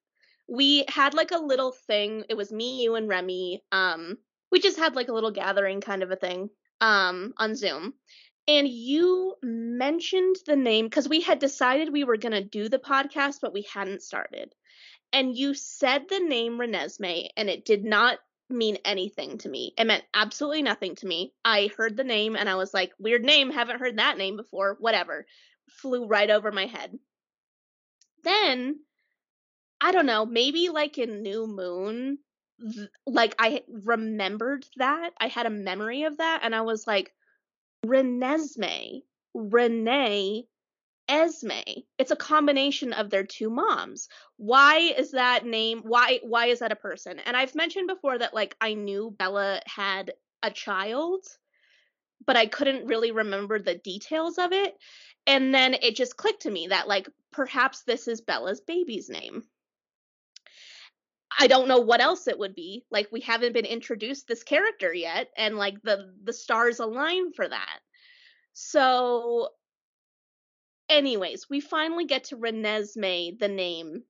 [0.48, 2.26] we had like a little thing.
[2.30, 3.64] It was me, you, and Remy.
[3.72, 4.18] Um,
[4.52, 6.50] we just had like a little gathering kind of a thing
[6.82, 7.94] um on Zoom.
[8.48, 12.80] and you mentioned the name because we had decided we were going to do the
[12.80, 14.54] podcast, but we hadn't started.
[15.14, 18.20] And you said the name Renesmee, and it did not
[18.52, 19.74] mean anything to me.
[19.78, 21.34] It meant absolutely nothing to me.
[21.44, 24.78] I heard the name and I was like, weird name, haven't heard that name before,
[24.80, 25.26] whatever.
[25.70, 26.98] Flew right over my head.
[28.24, 28.80] Then,
[29.80, 32.20] I don't know, maybe like in New Moon,
[33.08, 35.12] like I remembered that.
[35.20, 37.12] I had a memory of that and I was like,
[37.86, 39.02] Renesmee,
[39.34, 40.46] Renee,
[41.12, 41.84] Esme.
[41.98, 44.08] It's a combination of their two moms.
[44.38, 45.82] Why is that name?
[45.84, 47.20] Why why is that a person?
[47.20, 51.26] And I've mentioned before that like I knew Bella had a child,
[52.26, 54.74] but I couldn't really remember the details of it.
[55.28, 59.44] And then it just clicked to me that like perhaps this is Bella's baby's name.
[61.38, 62.86] I don't know what else it would be.
[62.90, 67.48] Like we haven't been introduced this character yet and like the the stars align for
[67.48, 67.80] that.
[68.54, 69.50] So
[70.92, 74.04] anyways, we finally get to Renesmee, the name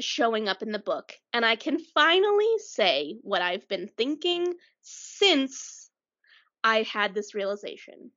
[0.00, 5.90] showing up in the book, and I can finally say what I've been thinking since
[6.64, 8.10] I had this realization.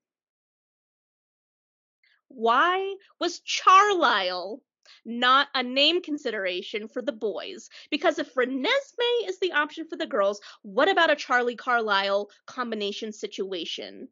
[2.27, 4.61] Why was Charlisle
[5.05, 7.69] not a name consideration for the boys.
[7.89, 13.11] Because if Renesmee is the option for the girls, what about a Charlie Carlisle combination
[13.11, 14.07] situation?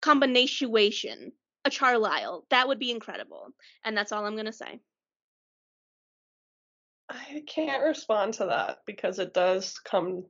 [0.00, 1.32] Combination,
[1.64, 2.46] a Charlisle.
[2.50, 3.48] That would be incredible.
[3.84, 4.80] And that's all I'm going to say.
[7.10, 10.24] I can't respond to that because it does come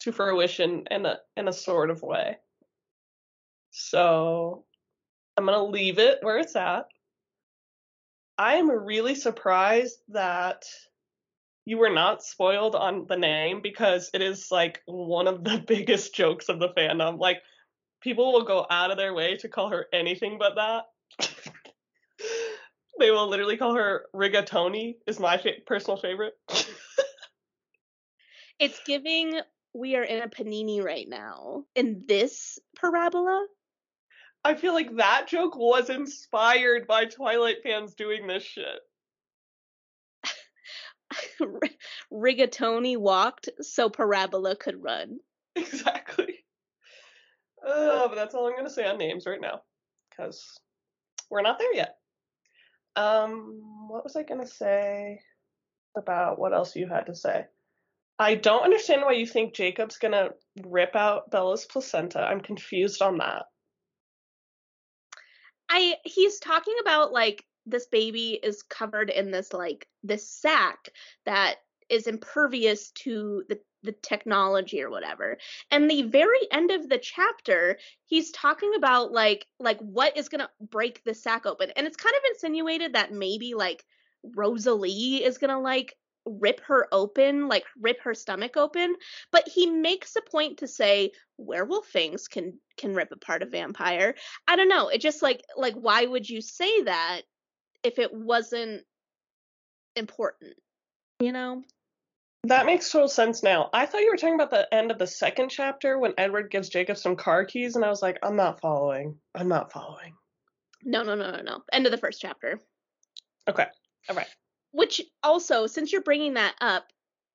[0.00, 2.36] to fruition in a in a sort of way.
[3.70, 4.64] So
[5.36, 6.86] I'm gonna leave it where it's at.
[8.36, 10.64] I am really surprised that
[11.64, 16.14] you were not spoiled on the name because it is like one of the biggest
[16.14, 17.18] jokes of the fandom.
[17.18, 17.40] Like
[18.02, 20.84] people will go out of their way to call her anything but that.
[22.98, 26.34] they will literally call her rigatoni is my fa- personal favorite.
[28.58, 29.40] it's giving
[29.74, 33.46] we are in a panini right now in this parabola
[34.44, 38.80] I feel like that joke was inspired by Twilight fans doing this shit.
[42.12, 45.20] Rigatoni walked so Parabola could run.
[45.54, 46.41] Exactly.
[47.66, 49.60] Uh, but that's all I'm going to say on names right now,
[50.10, 50.42] because
[51.30, 51.96] we're not there yet.
[52.96, 55.20] Um, what was I going to say
[55.96, 57.46] about what else you had to say?
[58.18, 60.30] I don't understand why you think Jacob's going to
[60.64, 62.20] rip out Bella's placenta.
[62.20, 63.44] I'm confused on that.
[65.68, 70.90] I he's talking about like this baby is covered in this like this sack
[71.24, 71.56] that
[71.92, 75.38] is impervious to the the technology or whatever.
[75.70, 80.40] And the very end of the chapter, he's talking about like like what is going
[80.40, 81.70] to break the sack open.
[81.76, 83.84] And it's kind of insinuated that maybe like
[84.36, 88.94] Rosalie is going to like rip her open, like rip her stomach open,
[89.32, 94.14] but he makes a point to say werewolf fangs can can rip apart a vampire.
[94.46, 94.88] I don't know.
[94.88, 97.22] It just like like why would you say that
[97.82, 98.82] if it wasn't
[99.96, 100.54] important?
[101.20, 101.62] You know?
[102.44, 103.70] That makes total sense now.
[103.72, 106.68] I thought you were talking about the end of the second chapter when Edward gives
[106.68, 109.16] Jacob some car keys, and I was like, I'm not following.
[109.34, 110.14] I'm not following.
[110.82, 111.62] No, no, no, no, no.
[111.72, 112.58] End of the first chapter.
[113.48, 113.66] Okay.
[114.08, 114.26] All right.
[114.72, 116.88] Which also, since you're bringing that up,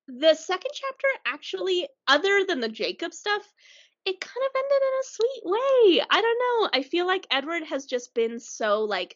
[0.07, 3.43] the second chapter actually, other than the Jacob stuff,
[4.05, 6.05] it kind of ended in a sweet way.
[6.09, 6.69] I don't know.
[6.73, 9.15] I feel like Edward has just been so like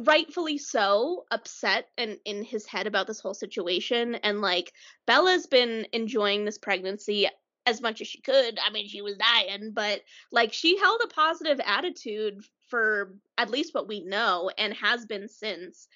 [0.00, 4.72] rightfully so upset and in his head about this whole situation and like
[5.06, 7.28] Bella's been enjoying this pregnancy
[7.66, 8.58] as much as she could.
[8.58, 10.00] I mean, she was dying, but
[10.32, 15.28] like she held a positive attitude for at least what we know and has been
[15.28, 15.88] since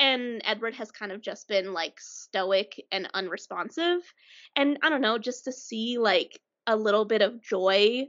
[0.00, 4.00] and Edward has kind of just been like stoic and unresponsive.
[4.56, 8.06] And I don't know, just to see like a little bit of joy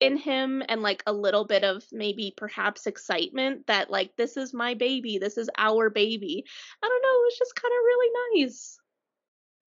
[0.00, 4.52] in him and like a little bit of maybe perhaps excitement that like this is
[4.52, 6.44] my baby, this is our baby.
[6.82, 8.78] I don't know, it was just kind of really nice.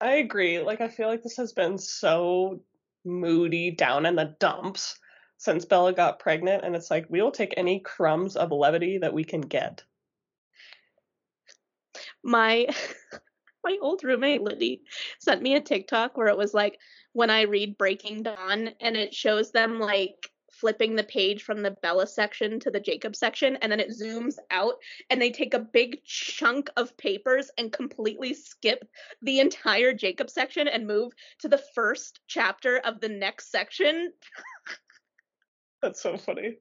[0.00, 0.60] I agree.
[0.60, 2.62] Like I feel like this has been so
[3.04, 4.98] moody down in the dumps
[5.38, 9.14] since Bella got pregnant and it's like we will take any crumbs of levity that
[9.14, 9.82] we can get
[12.22, 12.68] my
[13.64, 14.82] my old roommate Liddy
[15.18, 16.78] sent me a TikTok where it was like
[17.12, 21.70] when I read Breaking Dawn and it shows them like flipping the page from the
[21.70, 24.74] Bella section to the Jacob section and then it zooms out
[25.08, 28.86] and they take a big chunk of papers and completely skip
[29.22, 34.12] the entire Jacob section and move to the first chapter of the next section.
[35.82, 36.58] That's so funny.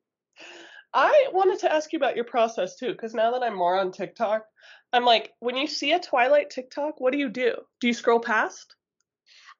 [0.93, 3.91] I wanted to ask you about your process too, because now that I'm more on
[3.91, 4.43] TikTok,
[4.91, 7.55] I'm like, when you see a Twilight TikTok, what do you do?
[7.79, 8.75] Do you scroll past?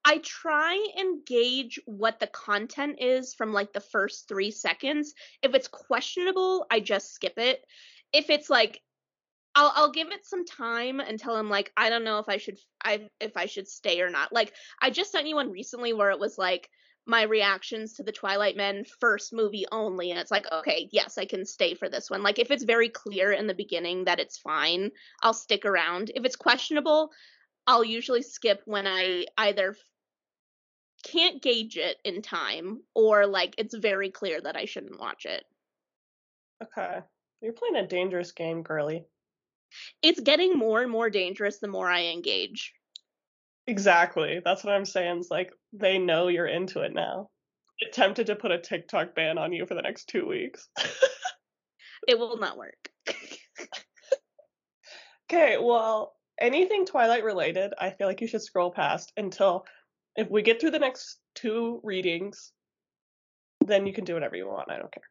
[0.03, 5.13] I try and gauge what the content is from like the first three seconds.
[5.43, 7.63] If it's questionable, I just skip it.
[8.13, 8.81] If it's like
[9.55, 12.57] I'll I'll give it some time until I'm like I don't know if I should
[12.83, 14.31] I if I should stay or not.
[14.31, 16.69] Like I just sent you one recently where it was like
[17.09, 21.25] my reactions to the Twilight Men first movie only and it's like okay, yes, I
[21.25, 22.23] can stay for this one.
[22.23, 24.91] Like if it's very clear in the beginning that it's fine,
[25.21, 26.11] I'll stick around.
[26.15, 27.11] If it's questionable,
[27.67, 29.75] I'll usually skip when I either
[31.03, 35.43] can't gauge it in time or like it's very clear that I shouldn't watch it.
[36.63, 36.99] Okay.
[37.41, 39.05] You're playing a dangerous game, girly.
[40.01, 42.73] It's getting more and more dangerous the more I engage.
[43.67, 44.41] Exactly.
[44.43, 45.19] That's what I'm saying.
[45.19, 47.29] It's like they know you're into it now.
[47.87, 50.67] Attempted to put a TikTok ban on you for the next two weeks.
[52.07, 52.89] it will not work.
[55.31, 59.65] okay, well, anything Twilight related, I feel like you should scroll past until
[60.15, 62.51] if we get through the next two readings,
[63.65, 64.69] then you can do whatever you want.
[64.69, 65.03] I don't care.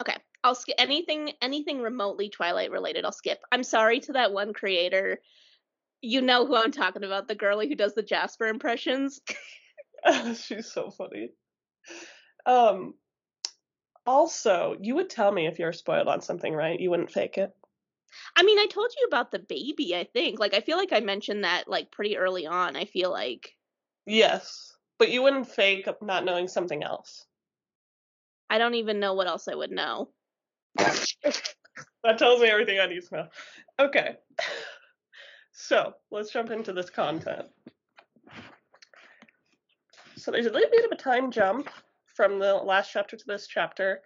[0.00, 0.16] Okay.
[0.44, 3.04] I'll skip anything anything remotely Twilight related.
[3.04, 3.40] I'll skip.
[3.50, 5.18] I'm sorry to that one creator.
[6.02, 9.20] You know who I'm talking about, the girlie who does the Jasper impressions.
[10.34, 11.30] She's so funny.
[12.44, 12.94] Um
[14.06, 16.78] also, you would tell me if you're spoiled on something, right?
[16.78, 17.50] You wouldn't fake it.
[18.36, 20.38] I mean, I told you about the baby, I think.
[20.38, 22.76] Like I feel like I mentioned that like pretty early on.
[22.76, 23.54] I feel like
[24.06, 27.26] Yes, but you wouldn't fake not knowing something else.
[28.48, 30.10] I don't even know what else I would know.
[30.76, 33.28] that tells me everything I need to know.
[33.78, 34.16] Okay.
[35.58, 37.46] So let's jump into this content.
[40.26, 41.70] So there's a little bit of a time jump
[42.16, 44.00] from the last chapter to this chapter.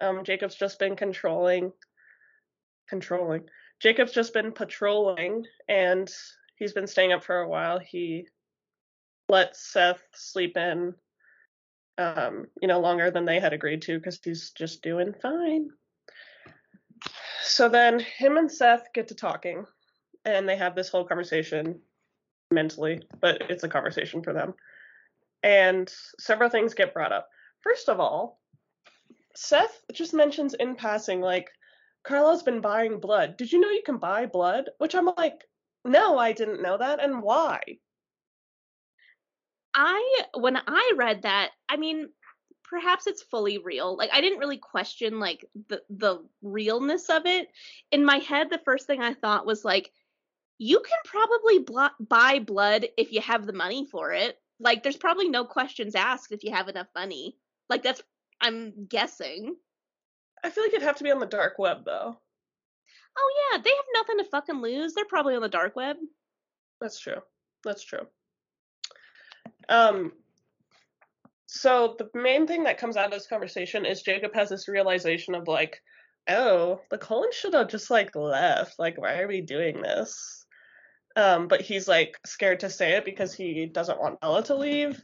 [0.00, 1.72] Um, Jacob's just been controlling,
[2.88, 3.44] controlling.
[3.78, 6.12] Jacob's just been patrolling, and
[6.56, 7.78] he's been staying up for a while.
[7.78, 8.26] He
[9.28, 10.92] let Seth sleep in,
[11.98, 15.70] um, you know, longer than they had agreed to because he's just doing fine.
[17.44, 19.66] So then him and Seth get to talking
[20.24, 21.78] and they have this whole conversation
[22.50, 24.54] mentally, but it's a conversation for them.
[25.42, 27.28] And several things get brought up.
[27.60, 28.40] First of all,
[29.34, 31.50] Seth just mentions in passing, like,
[32.02, 33.36] Carlisle's been buying blood.
[33.36, 34.70] Did you know you can buy blood?
[34.78, 35.44] Which I'm like,
[35.84, 37.02] no, I didn't know that.
[37.02, 37.60] And why?
[39.74, 42.08] I when I read that, I mean,
[42.64, 43.96] perhaps it's fully real.
[43.96, 47.48] Like I didn't really question like the the realness of it.
[47.92, 49.92] In my head, the first thing I thought was like,
[50.58, 54.38] you can probably bl- buy blood if you have the money for it.
[54.60, 57.36] Like there's probably no questions asked if you have enough money.
[57.68, 58.02] Like that's
[58.40, 59.56] I'm guessing.
[60.44, 62.18] I feel like it'd have to be on the dark web though.
[63.18, 64.94] Oh yeah, they have nothing to fucking lose.
[64.94, 65.96] They're probably on the dark web.
[66.80, 67.20] That's true.
[67.64, 68.06] That's true.
[69.68, 70.12] Um,
[71.46, 75.34] so the main thing that comes out of this conversation is Jacob has this realization
[75.34, 75.82] of like,
[76.28, 78.78] oh, the Cullens should have just like left.
[78.78, 80.39] Like, why are we doing this?
[81.16, 85.00] Um, but he's like scared to say it because he doesn't want Bella to leave.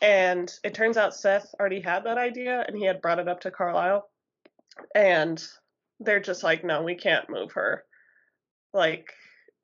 [0.00, 3.40] And it turns out Seth already had that idea and he had brought it up
[3.40, 4.08] to Carlisle.
[4.94, 5.42] And
[6.00, 7.84] they're just like, no, we can't move her.
[8.74, 9.12] Like,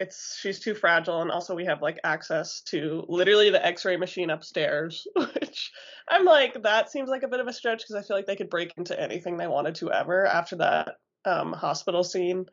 [0.02, 4.30] it's she's too fragile and also we have like access to literally the x-ray machine
[4.30, 5.70] upstairs which
[6.10, 8.34] i'm like that seems like a bit of a stretch because i feel like they
[8.34, 12.44] could break into anything they wanted to ever after that um, hospital scene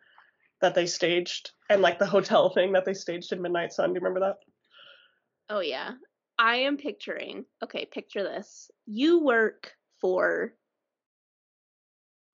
[0.62, 3.96] that they staged and like the hotel thing that they staged in midnight sun do
[3.96, 4.38] you remember that
[5.50, 5.92] oh yeah
[6.38, 10.54] i am picturing okay picture this you work for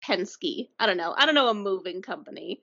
[0.06, 0.68] Penske.
[0.78, 1.14] I don't know.
[1.16, 2.60] I don't know a moving company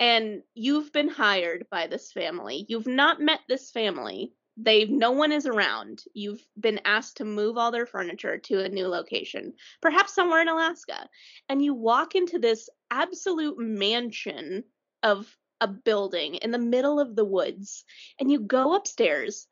[0.00, 2.64] and you've been hired by this family.
[2.68, 4.32] You've not met this family.
[4.56, 6.02] They've no one is around.
[6.14, 9.52] You've been asked to move all their furniture to a new location,
[9.82, 11.08] perhaps somewhere in Alaska.
[11.48, 14.64] And you walk into this absolute mansion
[15.02, 17.84] of a building in the middle of the woods
[18.18, 19.46] and you go upstairs.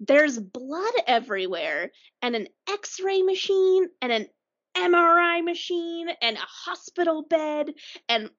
[0.00, 1.90] There's blood everywhere
[2.22, 4.26] and an x-ray machine and an
[4.76, 7.74] MRI machine and a hospital bed
[8.08, 8.30] and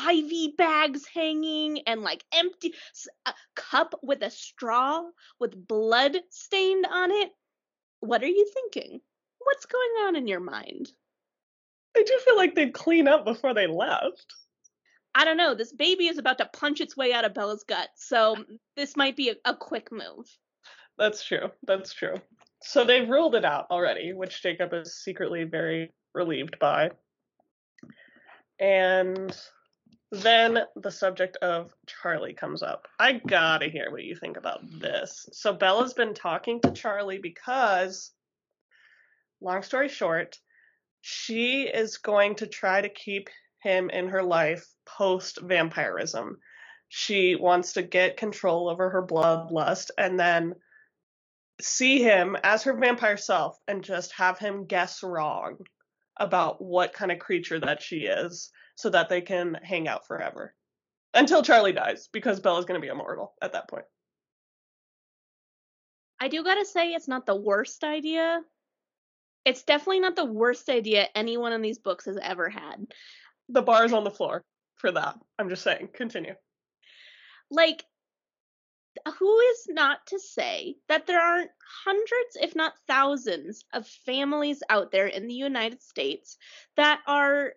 [0.00, 2.74] IV bags hanging and like empty
[3.26, 5.02] a cup with a straw
[5.38, 7.30] with blood stained on it.
[8.00, 9.00] What are you thinking?
[9.38, 10.90] What's going on in your mind?
[11.96, 14.34] I do feel like they'd clean up before they left.
[15.14, 15.54] I don't know.
[15.54, 18.36] This baby is about to punch its way out of Bella's gut, so
[18.76, 20.26] this might be a, a quick move.
[20.98, 21.50] That's true.
[21.66, 22.14] That's true.
[22.62, 26.90] So they've ruled it out already, which Jacob is secretly very relieved by.
[28.58, 29.36] And
[30.10, 32.86] then the subject of Charlie comes up.
[32.98, 35.28] I gotta hear what you think about this.
[35.32, 38.12] So Bella's been talking to Charlie because,
[39.40, 40.38] long story short,
[41.02, 43.28] she is going to try to keep
[43.60, 46.38] him in her life post vampirism.
[46.88, 50.54] She wants to get control over her bloodlust and then
[51.60, 55.58] see him as her vampire self and just have him guess wrong
[56.16, 60.54] about what kind of creature that she is so that they can hang out forever
[61.12, 63.84] until Charlie dies because Bella's going to be immortal at that point.
[66.20, 68.40] I do got to say it's not the worst idea.
[69.44, 72.86] It's definitely not the worst idea anyone in these books has ever had.
[73.48, 74.42] The bar is on the floor
[74.76, 75.16] for that.
[75.38, 75.88] I'm just saying.
[75.94, 76.34] Continue.
[77.50, 77.84] Like
[79.18, 81.50] who is not to say that there aren't
[81.84, 86.36] hundreds, if not thousands, of families out there in the United States
[86.76, 87.54] that are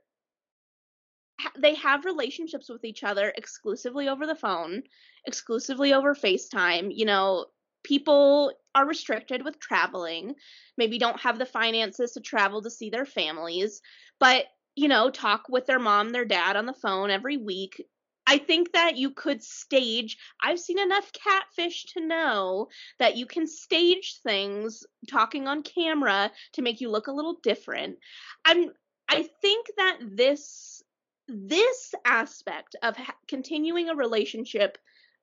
[1.60, 4.82] they have relationships with each other exclusively over the phone,
[5.26, 6.90] exclusively over FaceTime.
[6.92, 7.46] You know,
[7.84, 10.34] people are restricted with traveling,
[10.78, 13.82] maybe don't have the finances to travel to see their families,
[14.20, 14.46] but
[14.78, 17.84] you know, talk with their mom, their dad on the phone every week,
[18.28, 20.20] I think that you could stage.
[20.40, 22.68] I've seen enough catfish to know
[23.00, 27.98] that you can stage things talking on camera to make you look a little different.
[28.46, 28.70] I'm
[29.10, 30.84] I think that this
[31.28, 34.78] this aspect of ha- continuing a relationship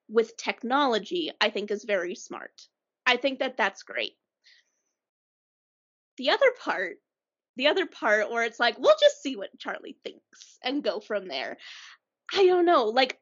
[0.08, 2.66] with technology I think is very smart.
[3.06, 4.14] I think that that's great.
[6.16, 6.96] The other part
[7.56, 11.28] the other part where it's like we'll just see what Charlie thinks and go from
[11.28, 11.56] there.
[12.32, 12.86] I don't know.
[12.86, 13.18] Like,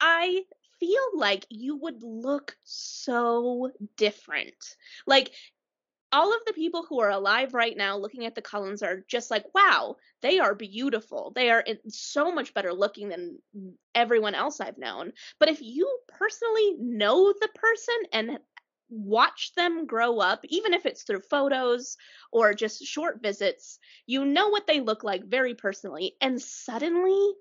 [0.00, 0.42] I
[0.80, 4.76] feel like you would look so different.
[5.06, 5.32] Like,
[6.10, 9.30] all of the people who are alive right now looking at the Cullens are just
[9.30, 11.32] like, wow, they are beautiful.
[11.34, 13.38] They are so much better looking than
[13.94, 15.12] everyone else I've known.
[15.38, 18.38] But if you personally know the person and
[18.90, 21.96] watch them grow up, even if it's through photos
[22.32, 26.14] or just short visits, you know what they look like very personally.
[26.20, 27.32] And suddenly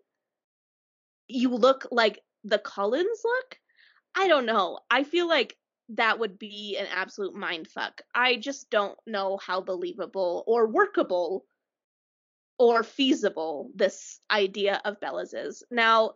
[1.27, 3.59] you look like the Cullens look.
[4.15, 4.79] I don't know.
[4.89, 5.55] I feel like
[5.89, 8.01] that would be an absolute mind fuck.
[8.13, 11.45] I just don't know how believable or workable
[12.59, 15.63] or feasible this idea of Bella's is.
[15.69, 16.13] Now,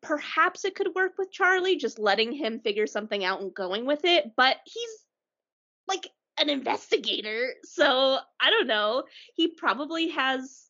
[0.00, 4.04] perhaps it could work with Charlie, just letting him figure something out and going with
[4.04, 4.90] it, but he's
[5.88, 6.08] like
[6.38, 9.04] an investigator, so I don't know.
[9.34, 10.66] He probably has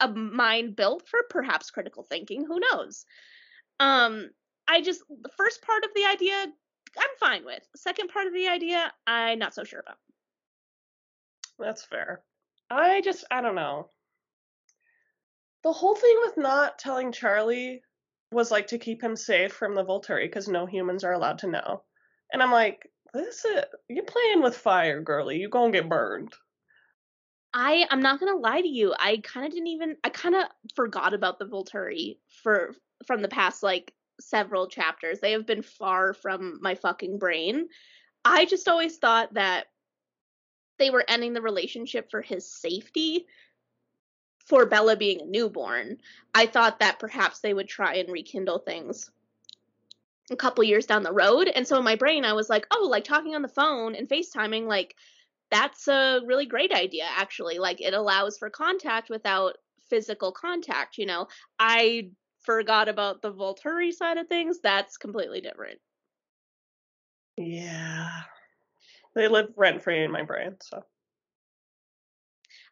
[0.00, 2.44] a mind built for perhaps critical thinking.
[2.46, 3.04] Who knows?
[3.78, 4.30] Um,
[4.66, 6.46] I just the first part of the idea
[6.98, 7.62] I'm fine with.
[7.76, 9.98] Second part of the idea I'm not so sure about.
[11.58, 12.22] That's fair.
[12.70, 13.90] I just I don't know.
[15.62, 17.82] The whole thing with not telling Charlie
[18.32, 21.48] was like to keep him safe from the Volturi because no humans are allowed to
[21.48, 21.82] know.
[22.32, 25.38] And I'm like, this is you're playing with fire, girly.
[25.38, 26.32] You gonna get burned.
[27.52, 28.94] I I'm not gonna lie to you.
[28.98, 29.96] I kind of didn't even.
[30.04, 30.44] I kind of
[30.76, 32.74] forgot about the Volturi for
[33.06, 35.18] from the past like several chapters.
[35.20, 37.68] They have been far from my fucking brain.
[38.24, 39.66] I just always thought that
[40.78, 43.26] they were ending the relationship for his safety.
[44.50, 45.98] For Bella being a newborn,
[46.34, 49.08] I thought that perhaps they would try and rekindle things
[50.28, 51.46] a couple years down the road.
[51.46, 54.08] And so in my brain, I was like, oh, like talking on the phone and
[54.08, 54.96] FaceTiming, like
[55.52, 57.60] that's a really great idea actually.
[57.60, 59.56] Like it allows for contact without
[59.88, 61.28] physical contact you know?
[61.60, 64.58] I forgot about the volturi side of things.
[64.60, 65.78] That's completely different.
[67.36, 68.10] Yeah.
[69.14, 70.82] They live rent free in my brain so.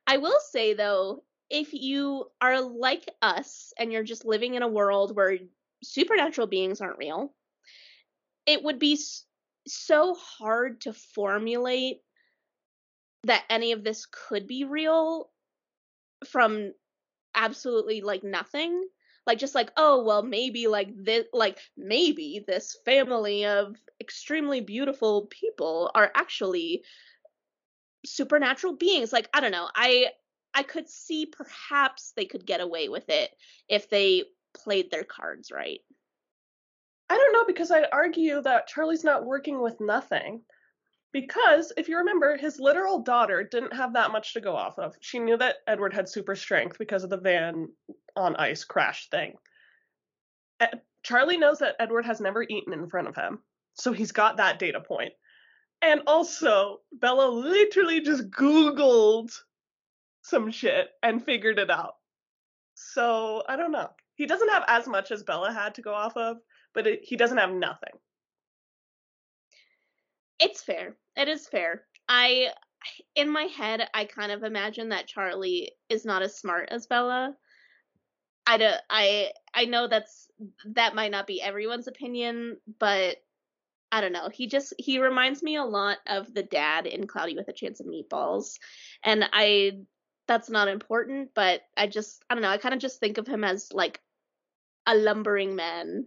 [0.08, 4.68] I will say though if you are like us and you're just living in a
[4.68, 5.38] world where
[5.82, 7.32] supernatural beings aren't real
[8.46, 8.98] it would be
[9.66, 12.00] so hard to formulate
[13.24, 15.30] that any of this could be real
[16.26, 16.72] from
[17.34, 18.84] absolutely like nothing.
[19.26, 25.26] Like just like oh well maybe like this like maybe this family of extremely beautiful
[25.28, 26.82] people are actually
[28.06, 29.12] supernatural beings.
[29.12, 30.06] Like i don't know i
[30.58, 33.30] i could see perhaps they could get away with it
[33.68, 35.80] if they played their cards right
[37.08, 40.42] i don't know because i'd argue that charlie's not working with nothing
[41.12, 44.94] because if you remember, his literal daughter didn't have that much to go off of.
[45.00, 47.68] She knew that Edward had super strength because of the van
[48.14, 49.34] on ice crash thing.
[51.02, 53.38] Charlie knows that Edward has never eaten in front of him,
[53.74, 55.12] so he's got that data point.
[55.80, 59.30] And also, Bella literally just Googled
[60.28, 61.94] some shit and figured it out.
[62.74, 63.90] So I don't know.
[64.14, 66.38] He doesn't have as much as Bella had to go off of,
[66.74, 67.92] but it, he doesn't have nothing.
[70.40, 70.96] It's fair.
[71.16, 71.82] It is fair.
[72.08, 72.48] I,
[73.14, 77.34] in my head, I kind of imagine that Charlie is not as smart as Bella.
[78.46, 80.28] I do, I I know that's
[80.74, 83.16] that might not be everyone's opinion, but
[83.92, 84.30] I don't know.
[84.32, 87.80] He just he reminds me a lot of the dad in Cloudy with a Chance
[87.80, 88.58] of Meatballs,
[89.04, 89.80] and I
[90.28, 92.50] that's not important, but I just I don't know.
[92.50, 94.00] I kind of just think of him as like
[94.86, 96.06] a lumbering man,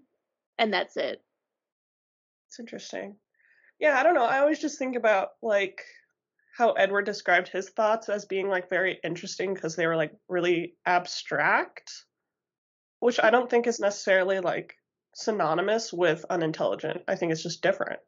[0.57, 1.21] and that's it.
[2.47, 3.15] It's interesting.
[3.79, 4.23] Yeah, I don't know.
[4.23, 5.81] I always just think about like
[6.55, 10.75] how Edward described his thoughts as being like very interesting because they were like really
[10.85, 11.91] abstract,
[12.99, 14.75] which I don't think is necessarily like
[15.15, 17.01] synonymous with unintelligent.
[17.07, 17.99] I think it's just different.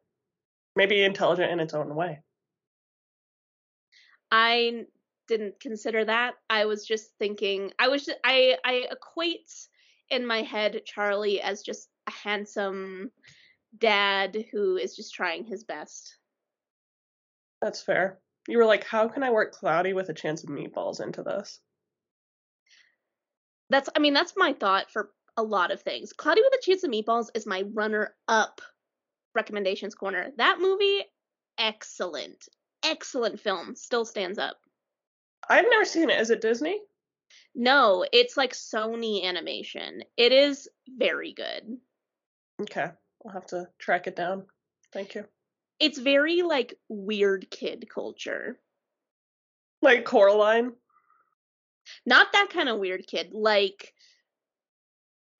[0.76, 2.20] Maybe intelligent in its own way.
[4.30, 4.84] I
[5.28, 6.34] didn't consider that.
[6.50, 9.50] I was just thinking I was just, I I equate
[10.10, 13.10] in my head Charlie as just a handsome
[13.78, 16.16] dad who is just trying his best.
[17.62, 18.18] That's fair.
[18.46, 21.60] You were like, how can I work Cloudy with a chance of meatballs into this?
[23.70, 26.12] That's, I mean, that's my thought for a lot of things.
[26.12, 28.60] Cloudy with a Chance of Meatballs is my runner up
[29.34, 30.28] recommendations corner.
[30.36, 31.04] That movie,
[31.58, 32.48] excellent.
[32.84, 33.74] Excellent film.
[33.74, 34.58] Still stands up.
[35.48, 36.20] I've never seen it.
[36.20, 36.80] Is it Disney?
[37.54, 40.02] No, it's like Sony animation.
[40.16, 41.78] It is very good.
[42.62, 42.90] Okay.
[43.24, 44.44] I'll have to track it down.
[44.92, 45.24] Thank you.
[45.80, 48.58] It's very like weird kid culture.
[49.82, 50.72] Like Coraline?
[52.06, 53.30] Not that kind of weird kid.
[53.32, 53.92] Like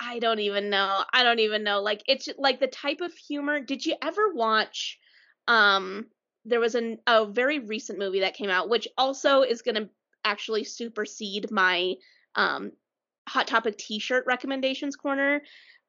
[0.01, 1.05] I don't even know.
[1.13, 1.81] I don't even know.
[1.81, 3.61] Like it's like the type of humor.
[3.61, 4.99] Did you ever watch
[5.47, 6.07] um
[6.45, 9.89] there was an, a very recent movie that came out which also is going to
[10.25, 11.95] actually supersede my
[12.35, 12.73] um
[13.29, 15.43] hot topic t-shirt recommendations corner.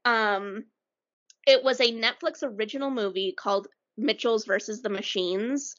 [0.03, 0.63] Um
[1.47, 5.75] it was a Netflix original movie called Mitchells versus the Machines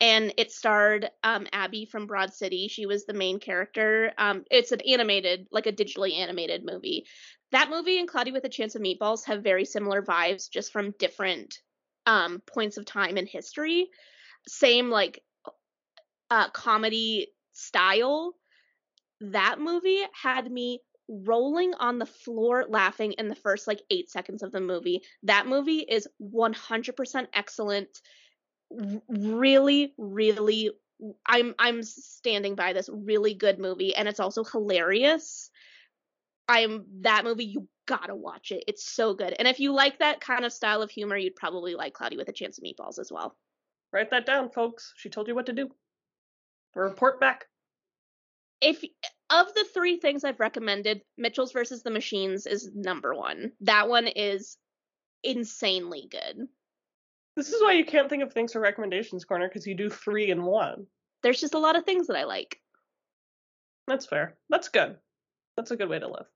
[0.00, 2.68] and it starred um, Abby from Broad City.
[2.68, 4.12] She was the main character.
[4.18, 7.06] Um, it's an animated, like a digitally animated movie.
[7.52, 10.94] That movie and Cloudy with a Chance of Meatballs have very similar vibes, just from
[10.98, 11.60] different
[12.04, 13.88] um, points of time in history.
[14.48, 15.22] Same like
[16.30, 18.34] uh, comedy style.
[19.20, 24.42] That movie had me rolling on the floor laughing in the first like eight seconds
[24.42, 25.02] of the movie.
[25.22, 28.00] That movie is 100% excellent
[29.08, 30.70] really really
[31.26, 35.50] i'm i'm standing by this really good movie and it's also hilarious
[36.48, 40.20] i'm that movie you gotta watch it it's so good and if you like that
[40.20, 43.12] kind of style of humor you'd probably like cloudy with a chance of meatballs as
[43.12, 43.36] well
[43.92, 45.68] write that down folks she told you what to do
[46.74, 47.46] report back
[48.60, 48.82] if
[49.30, 54.06] of the three things i've recommended mitchells versus the machines is number one that one
[54.06, 54.58] is
[55.22, 56.46] insanely good
[57.36, 60.30] this is why you can't think of things for recommendations corner because you do three
[60.30, 60.86] in one.
[61.22, 62.60] There's just a lot of things that I like.
[63.86, 64.36] That's fair.
[64.48, 64.96] That's good.
[65.56, 66.26] That's a good way to live.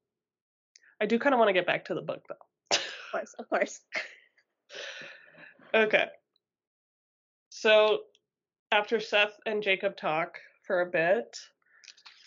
[1.01, 2.77] I do kind of want to get back to the book though.
[2.77, 3.81] Of course, of course.
[5.75, 6.07] okay.
[7.61, 8.05] So
[8.73, 11.39] after Seth and Jacob talk for a bit,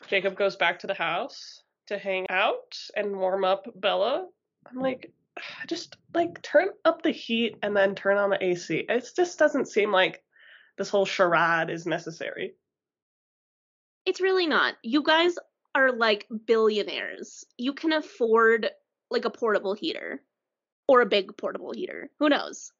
[0.05, 4.27] Jacob goes back to the house to hang out and warm up Bella.
[4.69, 5.11] I'm like,
[5.67, 8.85] just like turn up the heat and then turn on the AC.
[8.87, 10.21] It just doesn't seem like
[10.77, 12.53] this whole charade is necessary.
[14.05, 14.75] It's really not.
[14.83, 15.33] You guys
[15.73, 17.43] are like billionaires.
[17.57, 18.69] You can afford
[19.09, 20.21] like a portable heater
[20.87, 22.11] or a big portable heater.
[22.19, 22.71] Who knows?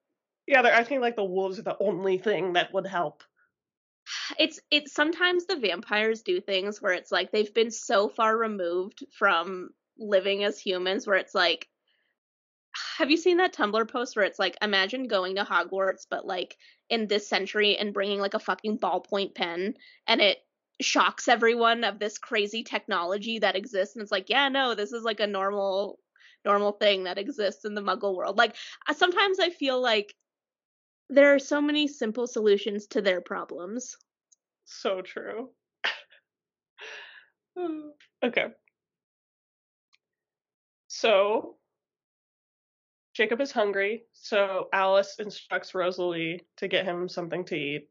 [0.47, 3.23] Yeah, I think like the wolves are the only thing that would help.
[4.37, 9.05] It's it's sometimes the vampires do things where it's like they've been so far removed
[9.17, 11.69] from living as humans where it's like
[12.97, 16.57] have you seen that Tumblr post where it's like, imagine going to Hogwarts, but like
[16.89, 19.75] in this century and bringing like a fucking ballpoint pen
[20.07, 20.39] and it
[20.81, 23.95] shocks everyone of this crazy technology that exists.
[23.95, 25.99] And it's like, yeah, no, this is like a normal,
[26.43, 28.37] normal thing that exists in the muggle world.
[28.37, 28.55] Like
[28.87, 30.15] uh, sometimes I feel like
[31.09, 33.95] there are so many simple solutions to their problems.
[34.65, 35.49] So true.
[38.23, 38.47] okay.
[40.87, 41.57] So
[43.13, 47.89] Jacob is hungry, so Alice instructs Rosalie to get him something to eat.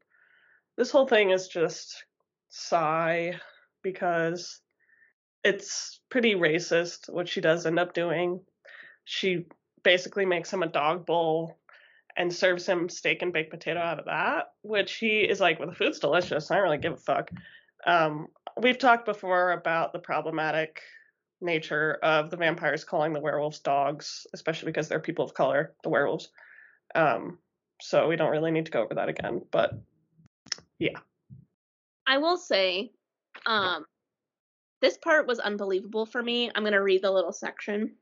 [0.75, 2.03] This whole thing is just
[2.49, 3.39] sigh
[3.83, 4.59] because
[5.43, 8.41] it's pretty racist what she does end up doing.
[9.05, 9.45] She
[9.83, 11.57] basically makes him a dog bowl
[12.17, 15.69] and serves him steak and baked potato out of that, which he is like, well,
[15.69, 16.51] the food's delicious.
[16.51, 17.31] I don't really give a fuck.
[17.85, 18.27] Um,
[18.61, 20.81] we've talked before about the problematic
[21.41, 25.89] nature of the vampires calling the werewolves dogs, especially because they're people of color, the
[25.89, 26.29] werewolves.
[26.95, 27.39] Um,
[27.81, 29.73] so we don't really need to go over that again, but
[30.79, 30.99] yeah.
[32.07, 32.91] I will say,
[33.45, 33.85] um,
[34.81, 36.51] this part was unbelievable for me.
[36.53, 37.95] I'm going to read the little section.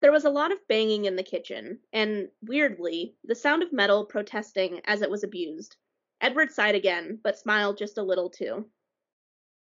[0.00, 4.04] There was a lot of banging in the kitchen, and weirdly, the sound of metal
[4.04, 5.76] protesting as it was abused.
[6.20, 8.70] Edward sighed again, but smiled just a little too.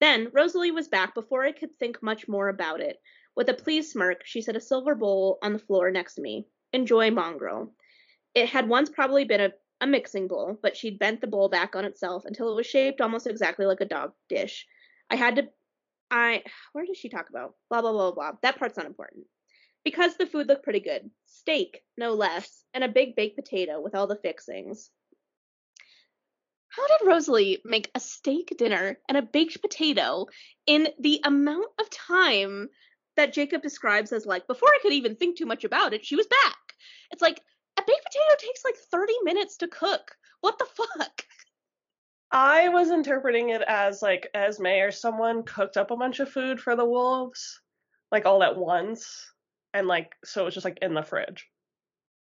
[0.01, 3.01] Then Rosalie was back before I could think much more about it.
[3.35, 6.47] With a pleased smirk, she set a silver bowl on the floor next to me.
[6.73, 7.75] Enjoy, mongrel.
[8.35, 11.75] It had once probably been a, a mixing bowl, but she'd bent the bowl back
[11.75, 14.67] on itself until it was shaped almost exactly like a dog dish.
[15.09, 15.49] I had to.
[16.11, 16.43] I.
[16.73, 17.55] Where does she talk about?
[17.71, 18.33] Blah, blah, blah, blah.
[18.43, 19.27] That part's not important.
[19.87, 21.09] Because the food looked pretty good.
[21.27, 24.91] Steak, no less, and a big baked potato with all the fixings.
[26.71, 30.27] How did Rosalie make a steak dinner and a baked potato
[30.67, 32.69] in the amount of time
[33.15, 36.17] that Jacob describes as like before I could even think too much about it, she
[36.17, 36.59] was back.
[37.13, 37.41] It's like
[37.79, 40.17] a baked potato takes like 30 minutes to cook.
[40.41, 41.23] What the fuck?
[42.33, 46.59] I was interpreting it as like Esme or someone cooked up a bunch of food
[46.59, 47.61] for the wolves,
[48.11, 49.31] like all at once,
[49.77, 51.47] and like so it was just like in the fridge.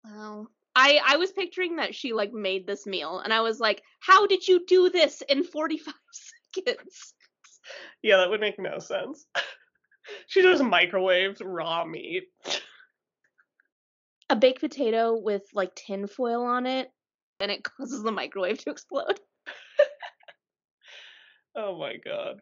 [0.04, 0.48] Wow.
[0.76, 4.28] I I was picturing that she like made this meal, and I was like, how
[4.28, 5.94] did you do this in 45
[6.56, 7.14] seconds?
[8.04, 9.26] Yeah, that would make no sense.
[10.28, 12.26] she just microwaved raw meat.
[14.30, 16.92] A baked potato with like tin foil on it,
[17.40, 19.20] and it causes the microwave to explode.
[21.56, 22.42] oh my god.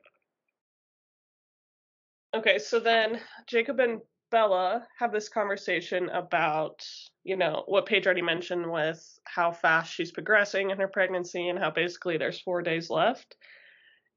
[2.35, 4.01] Okay, so then Jacob and
[4.31, 6.85] Bella have this conversation about,
[7.23, 11.59] you know, what Paige already mentioned with how fast she's progressing in her pregnancy and
[11.59, 13.35] how basically there's four days left.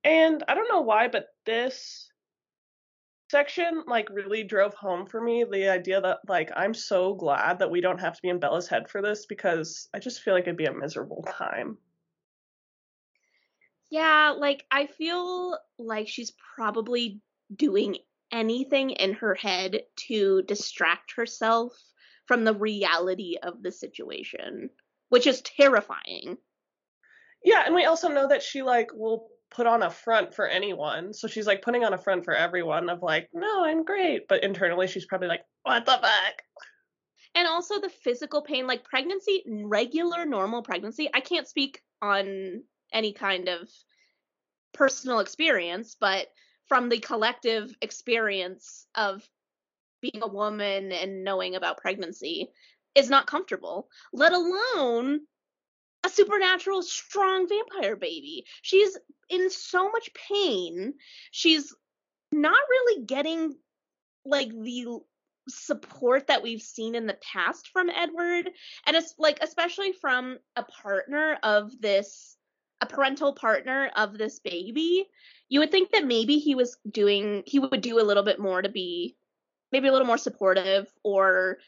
[0.04, 2.10] And I don't know why, but this
[3.30, 7.70] section like really drove home for me the idea that like I'm so glad that
[7.70, 10.44] we don't have to be in Bella's head for this because I just feel like
[10.44, 11.76] it'd be a miserable time.
[13.90, 17.20] Yeah, like I feel like she's probably
[17.54, 17.96] doing
[18.32, 21.72] anything in her head to distract herself
[22.26, 24.70] from the reality of the situation,
[25.08, 26.36] which is terrifying.
[27.44, 31.12] Yeah, and we also know that she like will put on a front for anyone.
[31.14, 34.42] So she's like putting on a front for everyone of like, "No, I'm great." But
[34.42, 36.42] internally she's probably like, "What the fuck?"
[37.34, 41.08] And also the physical pain like pregnancy, regular normal pregnancy.
[41.12, 43.70] I can't speak on any kind of
[44.72, 46.28] personal experience, but
[46.68, 49.22] from the collective experience of
[50.00, 52.48] being a woman and knowing about pregnancy
[52.94, 55.20] is not comfortable, let alone
[56.04, 58.44] a supernatural strong vampire baby.
[58.62, 58.96] She's
[59.28, 60.94] in so much pain.
[61.30, 61.74] She's
[62.30, 63.54] not really getting
[64.24, 64.98] like the
[65.48, 68.50] support that we've seen in the past from Edward
[68.86, 72.36] and it's like especially from a partner of this
[72.80, 75.06] a parental partner of this baby
[75.48, 78.62] you would think that maybe he was doing he would do a little bit more
[78.62, 79.16] to be
[79.72, 81.58] maybe a little more supportive or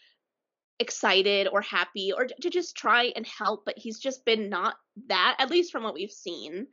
[0.78, 4.76] excited or happy or to just try and help but he's just been not
[5.08, 6.66] that at least from what we've seen.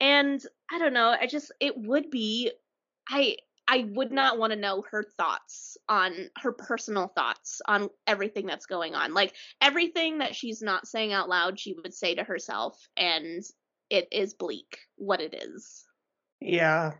[0.00, 0.40] And
[0.70, 2.52] i don't know i just it would be
[3.08, 8.46] i i would not want to know her thoughts on her personal thoughts on everything
[8.46, 9.14] that's going on.
[9.14, 13.42] Like everything that she's not saying out loud she would say to herself and
[13.90, 15.88] it is bleak what it is
[16.40, 16.92] yeah.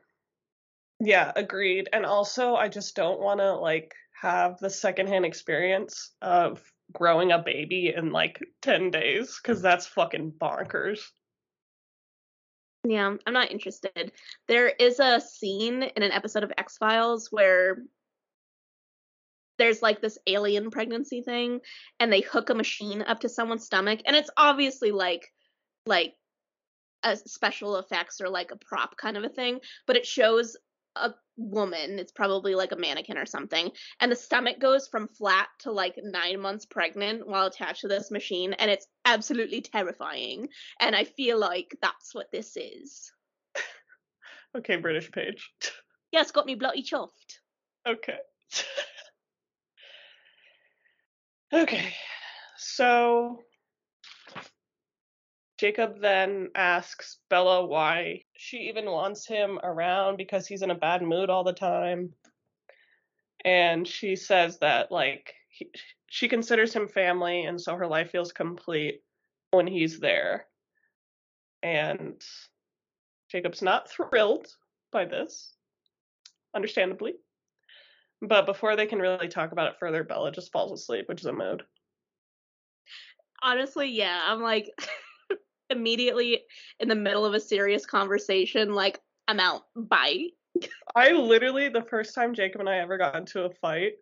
[1.01, 1.89] Yeah, agreed.
[1.93, 6.61] And also, I just don't want to like have the secondhand experience of
[6.93, 11.01] growing a baby in like 10 days because that's fucking bonkers.
[12.85, 14.13] Yeah, I'm not interested.
[14.49, 17.83] There is a scene in an episode of X Files where
[19.59, 21.61] there's like this alien pregnancy thing
[22.01, 25.27] and they hook a machine up to someone's stomach and it's obviously like
[25.85, 26.15] like
[27.03, 30.57] a special effects or like a prop kind of a thing, but it shows
[30.97, 33.71] a woman, it's probably like a mannequin or something,
[34.01, 38.11] and the stomach goes from flat to like nine months pregnant while attached to this
[38.11, 40.49] machine, and it's absolutely terrifying.
[40.81, 43.13] And I feel like that's what this is.
[44.57, 45.51] okay, British Paige.
[46.11, 47.39] Yes, got me bloody chuffed.
[47.87, 48.17] Okay.
[51.53, 51.93] okay.
[52.57, 53.43] So
[55.59, 61.03] Jacob then asks Bella why she even wants him around because he's in a bad
[61.03, 62.13] mood all the time.
[63.45, 65.69] And she says that, like, he,
[66.09, 69.03] she considers him family, and so her life feels complete
[69.51, 70.47] when he's there.
[71.63, 72.23] And
[73.31, 74.47] Jacob's not thrilled
[74.93, 75.55] by this,
[76.55, 77.15] understandably.
[78.23, 81.27] But before they can really talk about it further, Bella just falls asleep, which is
[81.27, 81.65] a mood.
[83.43, 84.71] Honestly, yeah, I'm like
[85.71, 86.43] immediately
[86.81, 89.63] in the middle of a serious conversation, like, I'm out.
[89.77, 90.29] Bye.
[90.95, 93.93] I literally, the first time Jacob and I ever got into a fight,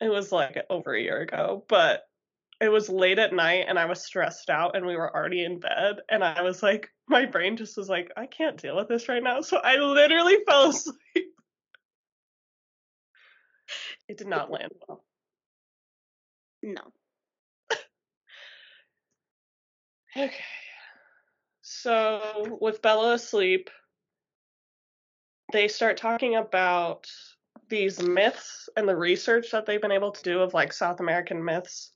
[0.00, 2.02] it was like over a year ago, but
[2.60, 5.60] it was late at night and I was stressed out and we were already in
[5.60, 5.96] bed.
[6.10, 9.22] And I was like, my brain just was like, I can't deal with this right
[9.22, 9.40] now.
[9.40, 10.96] So I literally fell asleep.
[14.08, 15.04] It did not land well.
[16.62, 16.82] No.
[20.16, 20.44] okay.
[21.82, 23.70] So with Bella asleep,
[25.50, 27.06] they start talking about
[27.70, 31.42] these myths and the research that they've been able to do of like South American
[31.42, 31.92] myths,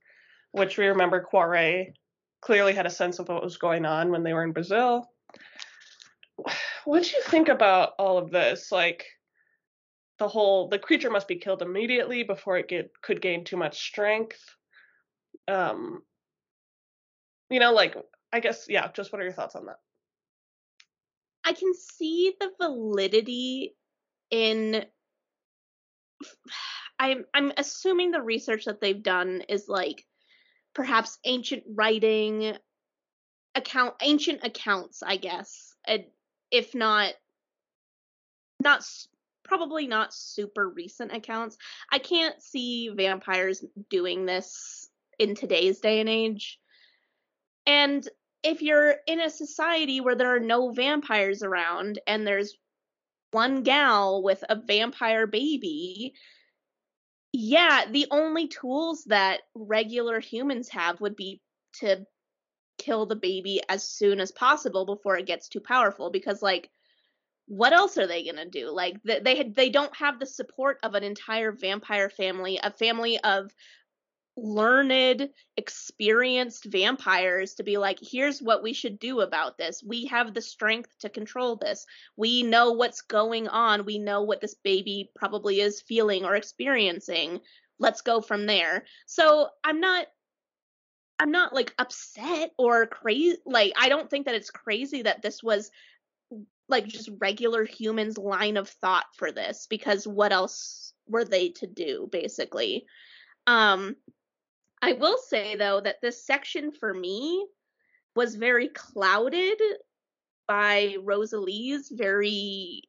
[0.53, 1.93] which we remember Kaure
[2.41, 5.11] clearly had a sense of what was going on when they were in Brazil.
[6.85, 8.73] What do you think about all of this?
[8.73, 9.05] Like
[10.19, 13.83] the whole the creature must be killed immediately before it get could gain too much
[13.83, 14.43] strength.
[15.47, 16.03] Um
[17.51, 17.97] you know, like
[18.35, 19.79] I guess yeah, just what are your thoughts on that?
[21.45, 23.77] I can see the validity
[24.29, 24.85] in
[26.99, 30.05] I'm I'm assuming the research that they've done is like
[30.75, 32.57] perhaps ancient writing
[33.55, 35.73] account ancient accounts, I guess.
[36.51, 37.13] If not
[38.61, 38.85] not
[39.45, 41.57] probably not super recent accounts.
[41.93, 44.89] I can't see vampires doing this
[45.21, 46.59] in today's day and age.
[47.67, 48.09] And
[48.45, 52.55] if you're in a society where there are no vampires around and there's
[53.31, 56.13] one gal with a vampire baby,
[57.33, 61.41] yeah, the only tools that regular humans have would be
[61.81, 62.07] to
[62.79, 66.71] kill the baby as soon as possible before it gets too powerful because like
[67.47, 68.71] what else are they going to do?
[68.71, 73.51] Like they they don't have the support of an entire vampire family a family of
[74.37, 79.83] learned, experienced vampires to be like, here's what we should do about this.
[79.85, 81.87] We have the strength to control this.
[82.17, 83.85] We know what's going on.
[83.85, 87.41] We know what this baby probably is feeling or experiencing.
[87.79, 88.85] Let's go from there.
[89.07, 90.07] So I'm not.
[91.17, 93.37] I'm not like upset or crazy.
[93.47, 95.71] Like, I don't think that it's crazy that this was
[96.69, 101.69] like just regular humans' line of thought for this because what else were they to
[101.69, 102.85] do, basically?
[103.47, 103.95] Um,
[104.85, 107.47] I will say though that this section for me
[108.15, 109.59] was very clouded
[110.47, 112.83] by Rosalie's very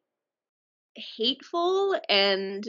[0.94, 2.62] hateful and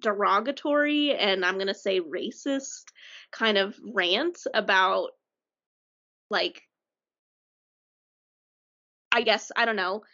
[0.00, 2.84] derogatory and I'm going to say racist
[3.30, 5.10] kind of rant about
[6.30, 6.62] like
[9.12, 10.04] I guess I don't know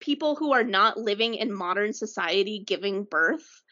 [0.00, 3.62] people who are not living in modern society giving birth.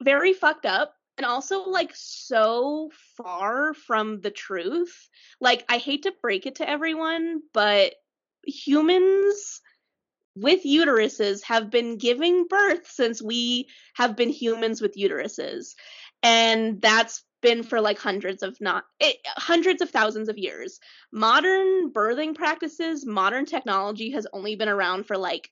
[0.00, 5.08] Very fucked up and also like so far from the truth.
[5.40, 7.94] Like I hate to break it to everyone, but
[8.46, 9.60] humans
[10.36, 15.74] with uteruses have been giving birth since we have been humans with uteruses.
[16.22, 20.78] And that's been for like hundreds of not it, hundreds of thousands of years.
[21.12, 25.50] Modern birthing practices, modern technology has only been around for like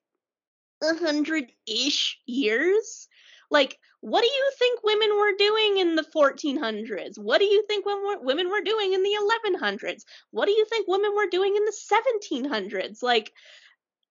[0.82, 3.08] a hundred ish years.
[3.50, 7.18] Like what do you think women were doing in the 1400s?
[7.18, 10.04] What do you think women were doing in the 1100s?
[10.30, 13.02] What do you think women were doing in the 1700s?
[13.02, 13.32] Like,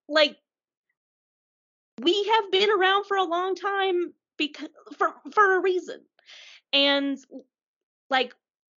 [0.09, 0.36] like
[2.01, 4.67] we have been around for a long time because
[4.97, 6.01] for for a reason,
[6.73, 7.17] and
[8.09, 8.33] like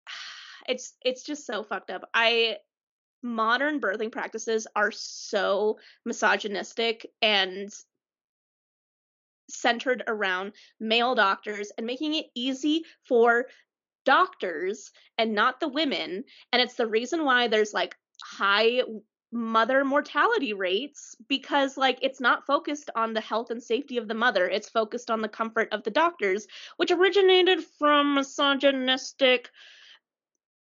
[0.68, 2.11] it's it's just so fucked up.
[2.12, 2.59] I
[3.22, 7.72] modern birthing practices are so misogynistic and
[9.49, 13.47] centered around male doctors and making it easy for
[14.05, 16.24] doctors and not the women.
[16.53, 18.82] And it's the reason why there's like high
[19.32, 24.14] mother mortality rates because like it's not focused on the health and safety of the
[24.14, 29.51] mother it's focused on the comfort of the doctors which originated from misogynistic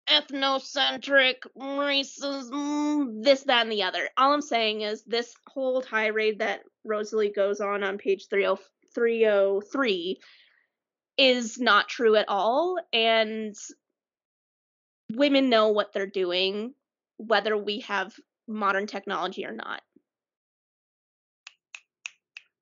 [0.09, 4.09] ethnocentric racism this that and the other.
[4.17, 10.19] All i'm saying is this whole tirade that rosalie goes on on page 303
[11.17, 13.55] is not true at all and
[15.13, 16.73] women know what they're doing
[17.17, 18.13] whether we have
[18.47, 19.81] modern technology or not.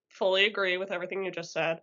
[0.09, 1.79] Fully agree with everything you just said.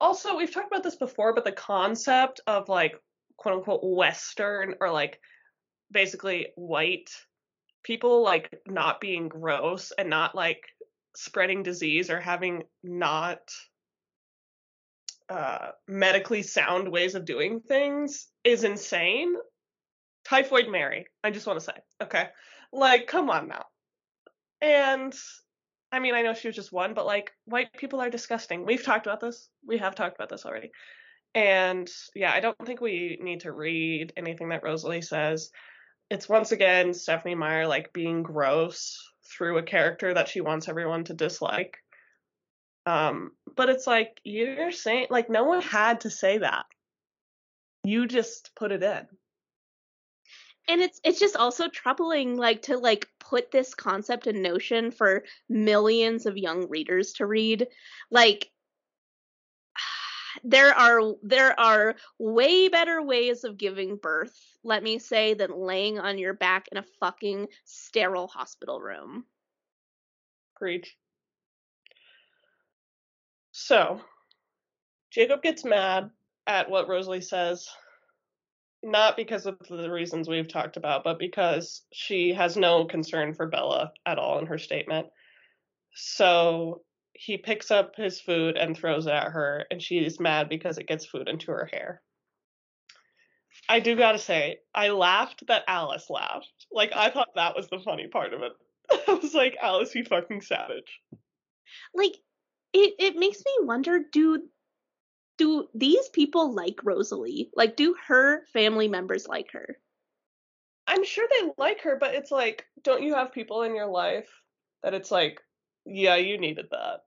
[0.00, 3.00] Also we've talked about this before but the concept of like
[3.38, 5.18] quote unquote Western or like
[5.90, 7.10] basically white
[7.82, 10.62] people like not being gross and not like
[11.16, 13.40] spreading disease or having not
[15.30, 19.34] uh, medically sound ways of doing things is insane.
[20.24, 21.72] Typhoid Mary, I just want to say,
[22.02, 22.28] okay,
[22.72, 23.64] like come on now.
[24.60, 25.14] And
[25.90, 28.66] I mean, I know she was just one, but like white people are disgusting.
[28.66, 29.48] We've talked about this.
[29.66, 30.70] We have talked about this already.
[31.34, 35.50] And yeah, I don't think we need to read anything that Rosalie says.
[36.10, 38.98] It's once again Stephenie Meyer like being gross
[39.30, 41.76] through a character that she wants everyone to dislike.
[42.86, 46.64] Um, but it's like you're saying like no one had to say that.
[47.84, 49.06] You just put it in.
[50.68, 55.24] And it's it's just also troubling like to like put this concept and notion for
[55.48, 57.66] millions of young readers to read.
[58.10, 58.50] Like
[60.44, 65.98] there are there are way better ways of giving birth, let me say, than laying
[65.98, 69.24] on your back in a fucking sterile hospital room.
[70.56, 70.96] Preach.
[73.52, 74.00] So,
[75.10, 76.10] Jacob gets mad
[76.46, 77.68] at what Rosalie says,
[78.82, 83.46] not because of the reasons we've talked about, but because she has no concern for
[83.46, 85.08] Bella at all in her statement.
[85.94, 86.82] So
[87.18, 90.86] he picks up his food and throws it at her, and she's mad because it
[90.86, 92.00] gets food into her hair.
[93.68, 96.66] I do gotta say, I laughed that Alice laughed.
[96.70, 98.52] Like, I thought that was the funny part of it.
[99.08, 101.00] I was like, Alice, you fucking savage.
[101.92, 102.14] Like,
[102.72, 104.44] it, it makes me wonder do
[105.38, 107.50] do these people like Rosalie?
[107.54, 109.76] Like, do her family members like her?
[110.86, 114.28] I'm sure they like her, but it's like, don't you have people in your life
[114.82, 115.40] that it's like,
[115.84, 117.00] yeah, you needed that.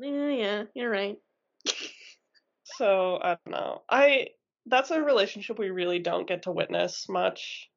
[0.00, 1.16] Yeah, yeah, you're right.
[2.64, 3.82] so I don't know.
[3.88, 4.28] I
[4.66, 7.68] that's a relationship we really don't get to witness much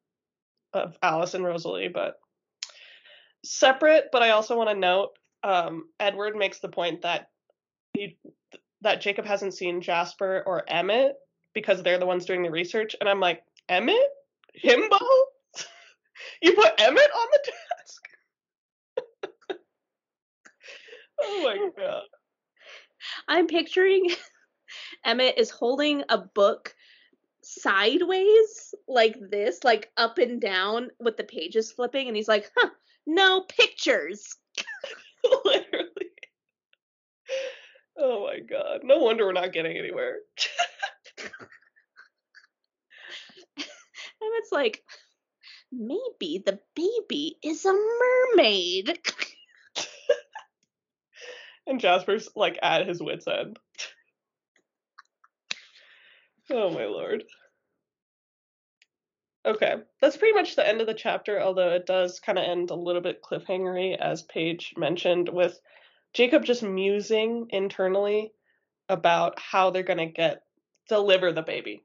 [0.72, 2.16] of Alice and Rosalie, but
[3.44, 4.06] separate.
[4.12, 5.10] But I also want to note,
[5.42, 7.30] um, Edward makes the point that
[7.94, 8.18] he,
[8.82, 11.14] that Jacob hasn't seen Jasper or Emmett
[11.54, 13.96] because they're the ones doing the research, and I'm like, Emmett,
[14.62, 14.98] himbo,
[16.42, 17.65] you put Emmett on the desk.
[21.22, 22.02] Oh my god.
[23.28, 24.10] I'm picturing
[25.04, 26.74] Emmett is holding a book
[27.42, 32.70] sideways like this, like up and down with the pages flipping, and he's like, huh,
[33.06, 34.36] no pictures.
[35.44, 35.86] Literally.
[37.98, 38.80] Oh my god.
[38.82, 40.18] No wonder we're not getting anywhere.
[43.56, 44.82] Emmett's like,
[45.72, 48.98] maybe the baby is a mermaid.
[51.76, 53.58] And Jasper's like at his wits' end.
[56.50, 57.22] oh my lord.
[59.44, 62.70] Okay, that's pretty much the end of the chapter, although it does kind of end
[62.70, 65.60] a little bit cliffhangery, as Paige mentioned, with
[66.14, 68.32] Jacob just musing internally
[68.88, 70.44] about how they're gonna get
[70.88, 71.84] deliver the baby,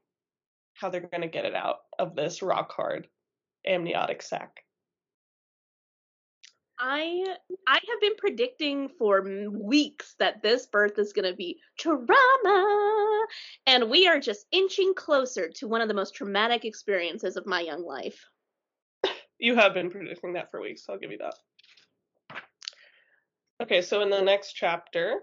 [0.72, 3.08] how they're gonna get it out of this rock hard
[3.66, 4.64] amniotic sac.
[6.84, 7.36] I
[7.68, 13.26] I have been predicting for weeks that this birth is going to be trauma
[13.68, 17.60] and we are just inching closer to one of the most traumatic experiences of my
[17.60, 18.26] young life.
[19.38, 22.40] You have been predicting that for weeks, I'll give you that.
[23.62, 25.20] Okay, so in the next chapter,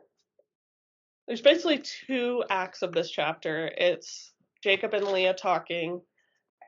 [1.27, 3.69] there's basically two acts of this chapter.
[3.77, 4.31] It's
[4.63, 5.99] Jacob and Leah talking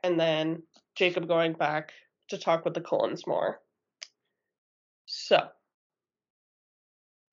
[0.04, 0.64] and then
[0.96, 1.92] Jacob going back
[2.28, 3.61] to talk with the Cullens more.
[5.14, 5.46] So,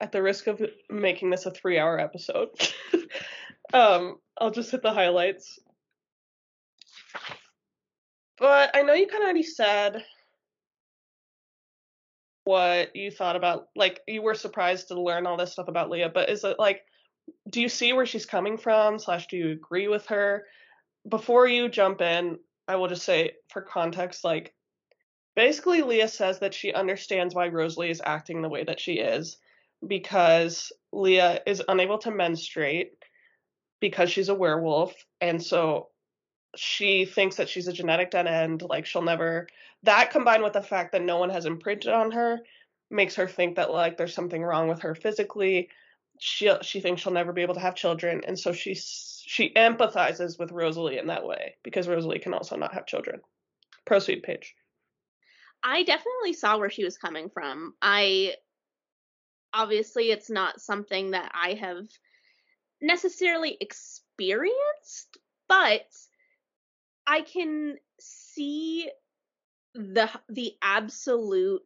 [0.00, 0.60] at the risk of
[0.90, 2.50] making this a three hour episode,
[3.72, 5.58] um, I'll just hit the highlights.
[8.38, 10.04] But I know you kind of already said
[12.44, 16.10] what you thought about, like, you were surprised to learn all this stuff about Leah,
[16.10, 16.82] but is it like,
[17.48, 20.44] do you see where she's coming from, slash, do you agree with her?
[21.08, 24.52] Before you jump in, I will just say, for context, like,
[25.34, 29.36] basically Leah says that she understands why Rosalie is acting the way that she is
[29.86, 32.92] because Leah is unable to menstruate
[33.80, 35.88] because she's a werewolf and so
[36.56, 39.46] she thinks that she's a genetic dead end like she'll never
[39.84, 42.40] that combined with the fact that no one has imprinted on her
[42.90, 45.68] makes her think that like there's something wrong with her physically.
[46.18, 50.38] She she thinks she'll never be able to have children and so she she empathizes
[50.38, 53.20] with Rosalie in that way because Rosalie can also not have children.
[53.86, 54.54] Proceed Paige
[55.62, 57.74] I definitely saw where she was coming from.
[57.82, 58.36] I
[59.52, 61.88] obviously it's not something that I have
[62.80, 65.86] necessarily experienced, but
[67.06, 68.90] I can see
[69.74, 71.62] the the absolute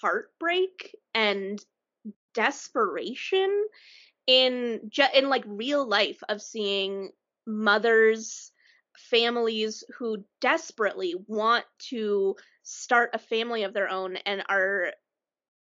[0.00, 1.64] heartbreak and
[2.34, 3.66] desperation
[4.26, 7.10] in in like real life of seeing
[7.46, 8.52] mothers
[8.96, 12.36] families who desperately want to
[12.70, 14.92] start a family of their own and are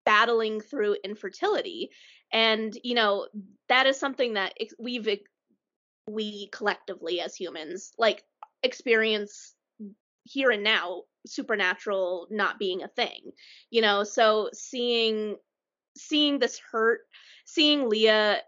[0.05, 1.90] battling through infertility.
[2.32, 3.28] And you know
[3.68, 5.09] that is something that we've
[6.09, 8.22] we collectively as humans like
[8.62, 9.55] experience
[10.24, 13.32] here and now supernatural not being a thing
[13.70, 14.05] you know?
[14.05, 15.36] So seeing
[15.96, 17.01] seeing this hurt
[17.44, 18.38] seeing leah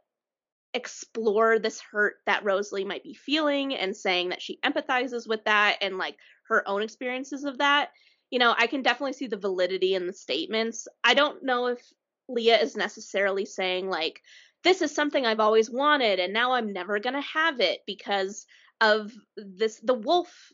[0.72, 5.76] explore this hurt that rosalie might be feeling and saying that she empathizes with that
[5.80, 6.16] and like
[6.48, 7.90] her own experiences of that
[8.30, 10.88] you know i can definitely see the validity in the statements.
[11.04, 11.80] I don't know if
[12.28, 14.22] leah is necessarily saying like
[14.62, 18.46] this is something i've always wanted and now i'm never going to have it because
[18.80, 20.52] of this the wolf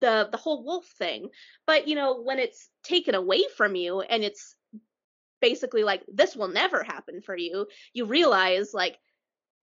[0.00, 1.28] the the whole wolf thing.
[1.66, 4.54] But you know when it's taken away from you and it's
[5.40, 8.96] basically like this will never happen for you you realize like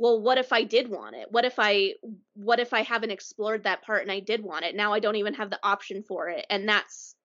[0.04, 1.32] well what if i did want it?
[1.32, 1.94] What if i
[2.34, 4.76] what if i haven't explored that part and i did want it?
[4.76, 7.16] Now i don't even have the option for it and that's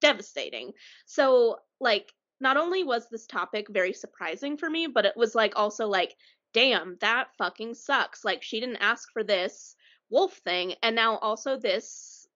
[0.00, 0.70] devastating.
[1.06, 5.54] So like not only was this topic very surprising for me but it was like
[5.56, 6.14] also like
[6.54, 8.24] damn that fucking sucks.
[8.24, 9.74] Like she didn't ask for this
[10.08, 12.28] wolf thing and now also this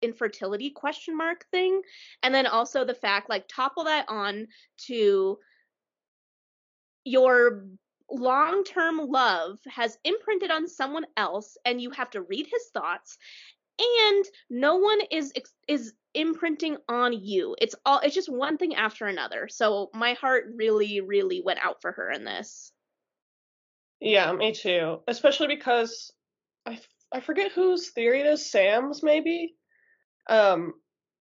[0.00, 1.82] infertility question mark thing.
[2.22, 4.46] And then also the fact like topple that on
[4.86, 5.38] to
[7.04, 7.64] your
[8.10, 13.18] long-term love has imprinted on someone else and you have to read his thoughts
[13.80, 15.32] and no one is
[15.66, 17.56] is imprinting on you.
[17.60, 19.48] It's all it's just one thing after another.
[19.48, 22.72] So my heart really really went out for her in this.
[24.00, 25.00] Yeah me too.
[25.08, 26.12] Especially because
[26.66, 26.78] i
[27.12, 29.54] i forget whose theory it is sam's maybe?
[30.28, 30.74] Um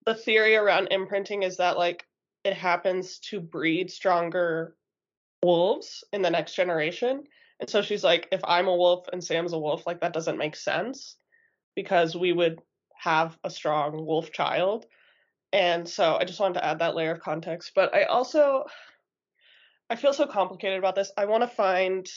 [0.05, 2.05] the theory around imprinting is that like
[2.43, 4.75] it happens to breed stronger
[5.43, 7.23] wolves in the next generation.
[7.59, 10.37] And so she's like, if I'm a wolf and Sam's a wolf, like that doesn't
[10.37, 11.15] make sense
[11.75, 12.59] because we would
[12.95, 14.85] have a strong wolf child.
[15.51, 17.71] And so I just wanted to add that layer of context.
[17.75, 18.65] But I also
[19.89, 21.11] I feel so complicated about this.
[21.17, 22.07] I want to find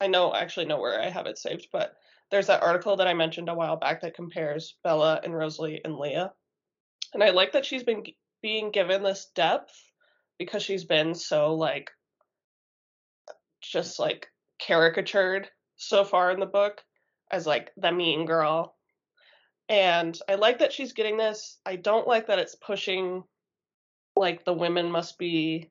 [0.00, 1.94] I know actually know where I have it saved, but
[2.30, 5.96] there's that article that I mentioned a while back that compares Bella and Rosalie and
[5.96, 6.32] Leah.
[7.12, 8.04] And I like that she's been
[8.40, 9.74] being given this depth
[10.38, 11.90] because she's been so like
[13.60, 14.28] just like
[14.60, 16.82] caricatured so far in the book
[17.30, 18.76] as like the mean girl.
[19.68, 21.58] And I like that she's getting this.
[21.64, 23.22] I don't like that it's pushing
[24.16, 25.70] like the women must be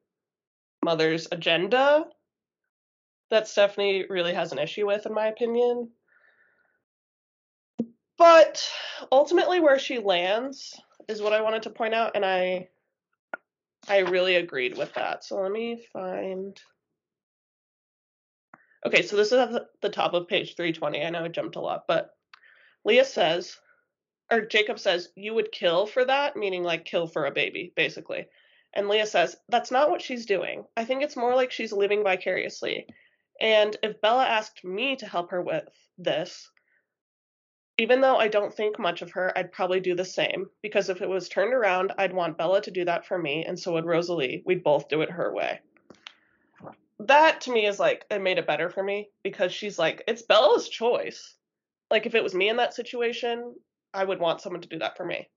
[0.83, 2.05] mother's agenda
[3.29, 5.89] that Stephenie really has an issue with, in my opinion.
[8.17, 8.67] But
[9.11, 12.69] ultimately, where she lands is what I wanted to point out, and I
[13.87, 15.23] I really agreed with that.
[15.23, 16.59] So let me find.
[18.85, 21.03] Okay, so this is at the top of page 320.
[21.03, 22.11] I know it jumped a lot, but
[22.85, 23.57] Leah says,
[24.31, 28.27] or Jacob says, you would kill for that, meaning like kill for a baby, basically.
[28.73, 30.63] And Leah says, that's not what she's doing.
[30.77, 32.85] I think it's more like she's living vicariously.
[33.41, 35.67] And if Bella asked me to help her with
[35.97, 36.49] this,
[37.77, 40.49] even though I don't think much of her, I'd probably do the same.
[40.61, 43.59] Because if it was turned around, I'd want Bella to do that for me, and
[43.59, 44.43] so would Rosalie.
[44.45, 45.59] We'd both do it her way
[46.99, 50.21] that to me is like it made it better for me because she's like it's
[50.21, 51.35] Bella's choice.
[51.89, 53.55] Like if it was me in that situation,
[53.93, 55.29] I would want someone to do that for me.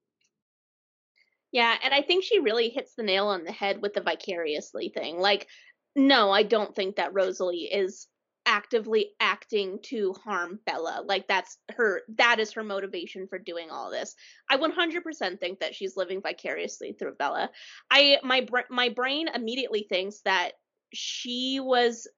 [1.53, 4.91] Yeah, and I think she really hits the nail on the head with the vicariously
[4.95, 5.19] thing.
[5.19, 5.49] Like
[5.95, 8.09] no, I don't think that Rosalie is
[8.45, 11.05] actively acting to harm Bella.
[11.07, 14.15] Like that's her that is her motivation for doing all this.
[14.51, 17.51] I 100% think that she's living vicariously through Bella.
[17.91, 20.53] I my my brain immediately thinks that
[20.93, 22.09] she was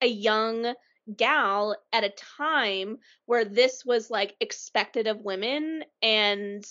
[0.00, 0.74] a young
[1.16, 6.64] gal at a time where this was like expected of women and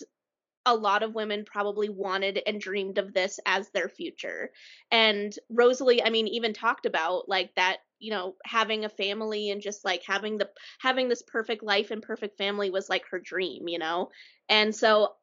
[0.65, 4.51] a lot of women probably wanted and dreamed of this as their future.
[4.91, 9.61] And Rosalie, I mean, even talked about like that, you know, having a family and
[9.61, 10.49] just like having the
[10.79, 14.09] having this perfect life and perfect family was like her dream, you know.
[14.49, 15.13] And so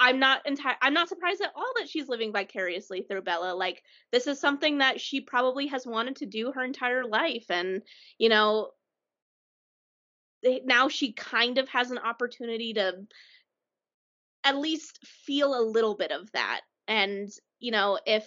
[0.00, 3.54] I'm not entire I'm not surprised at all that she's living vicariously through Bella.
[3.54, 3.82] Like
[4.12, 7.82] this is something that she probably has wanted to do her entire life and
[8.18, 8.70] you know
[10.64, 12.94] now she kind of has an opportunity to
[14.44, 16.60] at least feel a little bit of that.
[16.86, 17.28] And
[17.58, 18.24] you know, if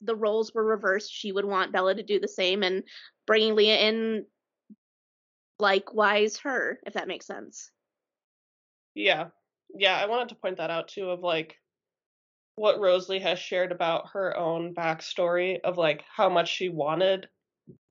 [0.00, 2.84] the roles were reversed, she would want Bella to do the same and
[3.26, 4.24] bringing Leah in
[5.58, 7.70] likewise her, if that makes sense.
[8.94, 9.28] Yeah,
[9.74, 11.56] yeah, I wanted to point that out too of like
[12.56, 17.28] what Rosalie has shared about her own backstory of like how much she wanted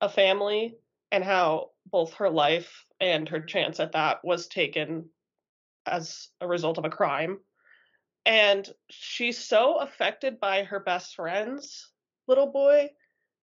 [0.02, 0.76] a family
[1.12, 5.10] and how both her life and her chance at that was taken
[5.86, 7.40] as a result of a crime.
[8.26, 11.90] And she's so affected by her best friend's
[12.28, 12.90] little boy.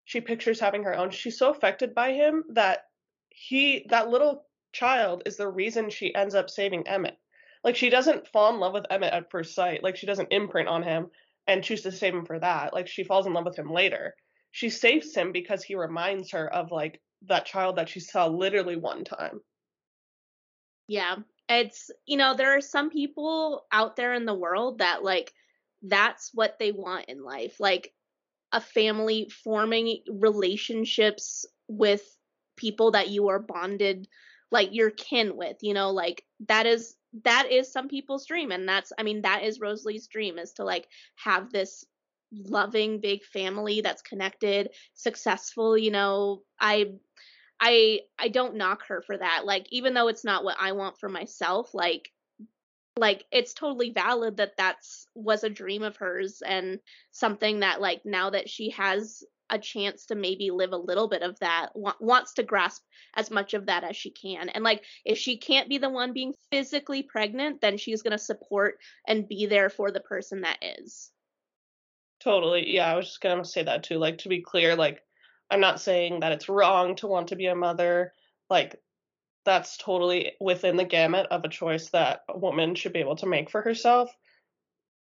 [0.05, 1.11] She pictures having her own.
[1.11, 2.85] She's so affected by him that
[3.29, 7.17] he, that little child, is the reason she ends up saving Emmett.
[7.63, 9.83] Like, she doesn't fall in love with Emmett at first sight.
[9.83, 11.07] Like, she doesn't imprint on him
[11.47, 12.73] and choose to save him for that.
[12.73, 14.15] Like, she falls in love with him later.
[14.51, 18.75] She saves him because he reminds her of, like, that child that she saw literally
[18.75, 19.41] one time.
[20.87, 21.17] Yeah.
[21.47, 25.33] It's, you know, there are some people out there in the world that like
[25.81, 27.59] that's what they want in life.
[27.59, 27.93] Like
[28.51, 32.01] a family forming relationships with
[32.57, 34.07] people that you are bonded
[34.51, 38.67] like your kin with, you know, like that is that is some people's dream and
[38.67, 41.85] that's I mean that is Rosalie's dream is to like have this
[42.31, 46.43] loving big family that's connected, successful, you know.
[46.59, 46.93] I
[47.59, 49.45] I I don't knock her for that.
[49.45, 52.09] Like even though it's not what I want for myself, like
[52.97, 56.79] like it's totally valid that that's was a dream of hers and
[57.11, 61.21] something that like now that she has a chance to maybe live a little bit
[61.21, 62.81] of that wa- wants to grasp
[63.15, 66.13] as much of that as she can and like if she can't be the one
[66.13, 70.57] being physically pregnant then she's going to support and be there for the person that
[70.61, 71.11] is
[72.19, 75.01] totally yeah i was just going to say that too like to be clear like
[75.51, 78.13] I'm not saying that it's wrong to want to be a mother.
[78.49, 78.81] Like,
[79.43, 83.27] that's totally within the gamut of a choice that a woman should be able to
[83.27, 84.09] make for herself.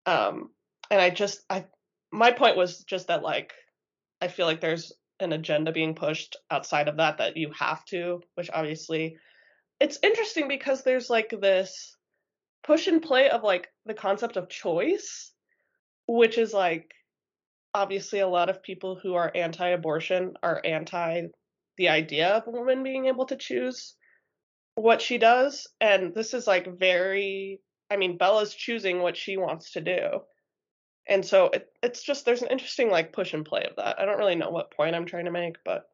[0.06, 0.50] Um,
[0.90, 1.66] and I just, I,
[2.10, 3.52] my point was just that, like,
[4.22, 8.22] I feel like there's an agenda being pushed outside of that that you have to,
[8.36, 9.16] which obviously
[9.80, 11.96] it's interesting because there's like this
[12.62, 15.32] push and play of like the concept of choice,
[16.06, 16.92] which is like
[17.74, 21.22] obviously a lot of people who are anti-abortion are anti
[21.78, 23.96] the idea of a woman being able to choose
[24.76, 27.60] what she does and this is like very
[27.90, 30.20] i mean bella's choosing what she wants to do
[31.08, 33.98] and so it, it's just there's an interesting like push and play of that.
[33.98, 35.86] I don't really know what point i'm trying to make but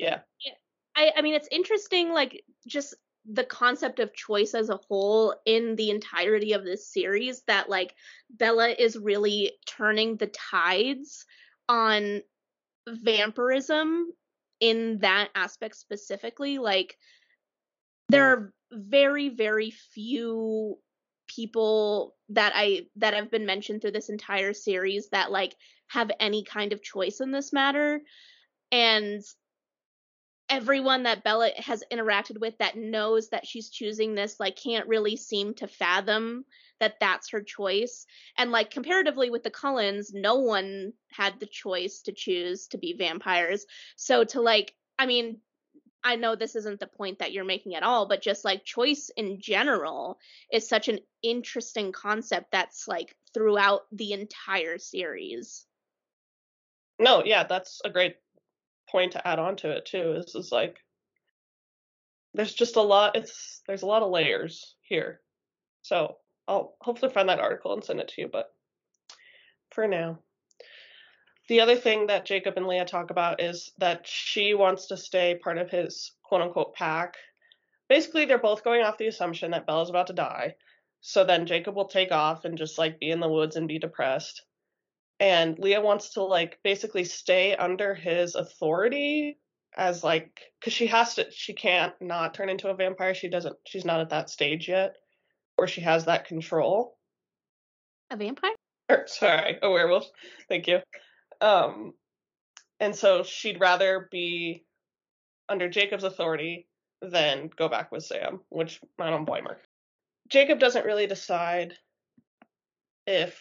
[0.00, 0.20] yeah.
[0.96, 2.94] I, I mean it's interesting like just
[3.30, 7.94] the concept of choice as a whole in the entirety of this series that like
[8.30, 11.26] Bella is really turning the tides
[11.68, 12.22] on
[12.88, 14.06] vampirism
[14.58, 16.96] in that aspect specifically like
[18.08, 18.40] there mm.
[18.40, 20.78] are very very few
[21.34, 25.54] people that I that have been mentioned through this entire series that like
[25.88, 28.00] have any kind of choice in this matter.
[28.72, 29.22] And
[30.48, 35.16] everyone that Bella has interacted with that knows that she's choosing this like can't really
[35.16, 36.44] seem to fathom
[36.80, 38.06] that that's her choice.
[38.36, 42.94] And like comparatively with the Cullens no one had the choice to choose to be
[42.94, 43.66] vampires.
[43.96, 45.38] So to like I mean
[46.02, 49.10] I know this isn't the point that you're making at all but just like choice
[49.16, 50.18] in general
[50.52, 55.66] is such an interesting concept that's like throughout the entire series.
[56.98, 58.16] No yeah that's a great
[58.88, 60.78] point to add on to it too is is like
[62.34, 65.20] there's just a lot it's there's a lot of layers here.
[65.82, 66.16] So
[66.48, 68.52] i'll hopefully find that article and send it to you but
[69.70, 70.18] for now
[71.50, 75.34] the other thing that jacob and leah talk about is that she wants to stay
[75.34, 77.16] part of his quote unquote pack.
[77.88, 80.54] Basically they're both going off the assumption that bella's about to die.
[81.00, 83.80] So then jacob will take off and just like be in the woods and be
[83.80, 84.42] depressed.
[85.18, 89.40] And Leah wants to like basically stay under his authority
[89.76, 93.12] as like because she has to she can't not turn into a vampire.
[93.12, 94.94] She doesn't she's not at that stage yet
[95.56, 96.96] where she has that control.
[98.12, 98.54] A vampire?
[98.88, 100.08] Or sorry a werewolf.
[100.48, 100.80] Thank you
[101.40, 101.92] um
[102.78, 104.64] and so she'd rather be
[105.48, 106.66] under jacob's authority
[107.02, 109.58] than go back with sam which i don't blame her.
[110.30, 111.74] Jacob doesn't really decide
[113.06, 113.38] if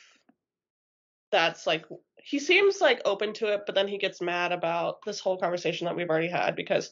[1.31, 1.85] that's like
[2.21, 5.85] he seems like open to it, but then he gets mad about this whole conversation
[5.85, 6.91] that we've already had because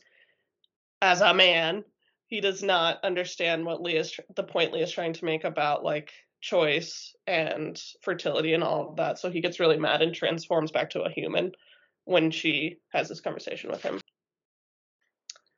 [1.01, 1.83] as a man,
[2.27, 6.11] he does not understand what Leah's the point Leah's trying to make about like
[6.47, 9.19] choice and fertility and all of that.
[9.19, 11.51] So he gets really mad and transforms back to a human
[12.05, 13.99] when she has this conversation with him.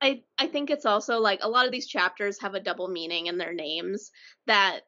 [0.02, 3.28] I I think it's also like a lot of these chapters have a double meaning
[3.28, 4.12] in their names
[4.48, 4.82] that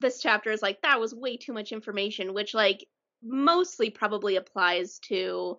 [0.00, 2.86] this chapter is like that was way too much information which like
[3.22, 5.58] mostly probably applies to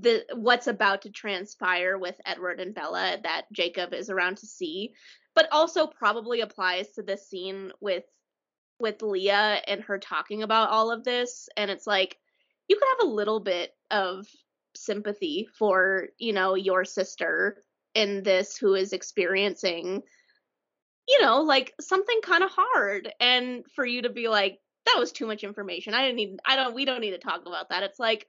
[0.00, 4.92] the what's about to transpire with Edward and Bella that Jacob is around to see.
[5.34, 8.04] but also probably applies to this scene with
[8.78, 12.18] with Leah and her talking about all of this and it's like
[12.68, 14.26] you could have a little bit of
[14.74, 17.58] sympathy for, you know, your sister
[17.94, 20.02] in this who is experiencing
[21.06, 25.12] you know, like something kind of hard and for you to be like that was
[25.12, 25.94] too much information.
[25.94, 27.82] I didn't need I don't we don't need to talk about that.
[27.82, 28.26] It's like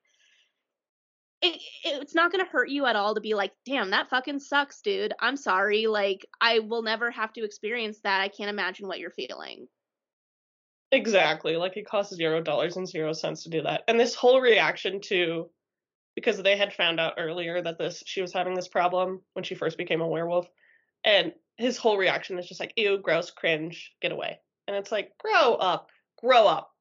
[1.42, 4.40] it, it's not going to hurt you at all to be like, damn, that fucking
[4.40, 5.14] sucks, dude.
[5.20, 5.88] I'm sorry.
[5.88, 8.22] Like, I will never have to experience that.
[8.22, 9.68] I can't imagine what you're feeling.
[10.92, 11.56] Exactly.
[11.56, 13.84] Like, it costs zero dollars and zero cents to do that.
[13.88, 15.50] And this whole reaction to,
[16.16, 19.56] because they had found out earlier that this, she was having this problem when she
[19.56, 20.48] first became a werewolf.
[21.04, 24.40] And his whole reaction is just like, ew, gross, cringe, get away.
[24.68, 26.72] And it's like, grow up, grow up.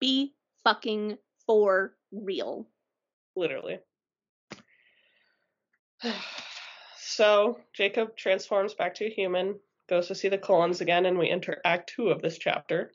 [0.00, 0.34] Be
[0.64, 2.68] fucking for real
[3.38, 3.78] literally.
[6.98, 9.58] so Jacob transforms back to a human,
[9.88, 12.92] goes to see the Cullens again, and we enter Act Two of this chapter.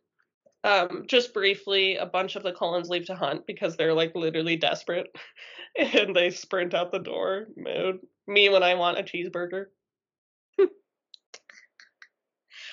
[0.64, 4.56] Um, just briefly, a bunch of the Cullens leave to hunt because they're like literally
[4.56, 5.08] desperate,
[5.78, 7.48] and they sprint out the door.
[7.58, 9.66] Mode me when I want a cheeseburger.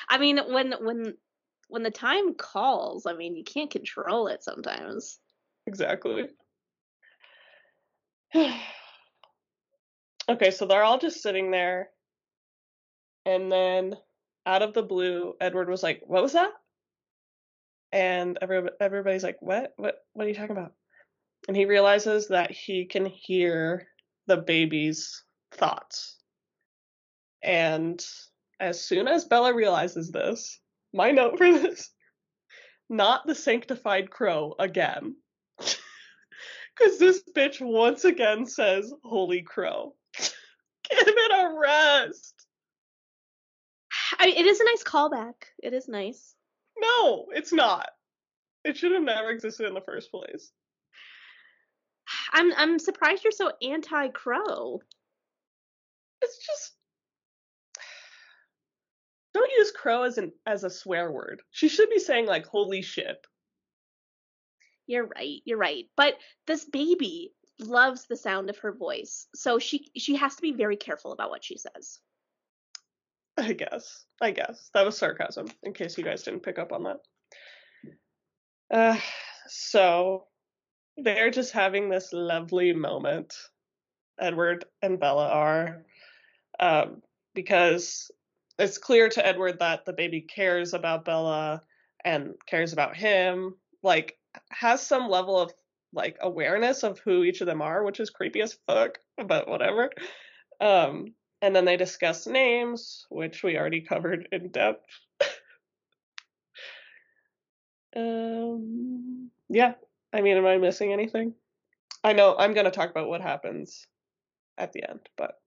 [0.09, 1.17] I mean, when when
[1.69, 5.19] when the time calls, I mean, you can't control it sometimes.
[5.67, 6.29] Exactly.
[10.29, 11.91] okay, so they're all just sitting there.
[13.27, 13.97] And then
[14.47, 16.53] out of the blue, Edward was like, "What was that?"
[17.93, 19.73] And every, everybody's like, "What?
[19.77, 19.97] What?
[20.13, 20.73] What are you talking about?"
[21.49, 23.87] And he realizes that he can hear
[24.27, 26.17] the baby's thoughts.
[27.43, 28.05] And
[28.61, 30.61] as soon as Bella realizes this,
[30.93, 31.91] my note for this,
[32.89, 35.17] not the sanctified crow again.
[36.81, 39.95] Because this bitch once again says, Holy crow.
[40.17, 40.33] Give
[40.91, 42.47] it a rest.
[44.19, 45.35] I mean, it is a nice callback.
[45.63, 46.35] It is nice.
[46.81, 47.89] No, it's not.
[48.65, 50.51] It should have never existed in the first place.
[52.33, 54.81] I'm I'm surprised you're so anti crow.
[56.23, 56.73] It's just
[59.35, 61.43] don't use crow as an as a swear word.
[61.51, 63.27] She should be saying like holy shit.
[64.87, 65.41] You're right.
[65.45, 65.85] You're right.
[65.97, 66.17] But
[66.47, 69.29] this baby loves the sound of her voice.
[69.35, 72.01] So she she has to be very careful about what she says.
[73.37, 74.05] I guess.
[74.21, 74.71] I guess.
[74.75, 76.99] That was sarcasm in case you guys didn't pick up on that.
[78.71, 79.01] Uh
[79.49, 80.27] so
[80.97, 83.35] they're just having this lovely moment.
[84.21, 85.85] Edward and Bella are
[86.59, 87.03] um
[87.35, 88.11] because
[88.59, 91.63] it's clear to Edward that the baby cares about Bella
[92.05, 93.55] and cares about him.
[93.83, 94.19] Like
[94.51, 95.53] has some level of
[95.93, 99.91] like awareness of who each of them are, which is creepy as fuck, but whatever.
[100.61, 104.85] Um, and then they discuss names, which we already covered in depth.
[107.97, 109.75] um, yeah,
[110.13, 111.35] I mean, am I missing anything?
[112.03, 113.87] I know I'm going to talk about what happens
[114.59, 115.41] at the end, but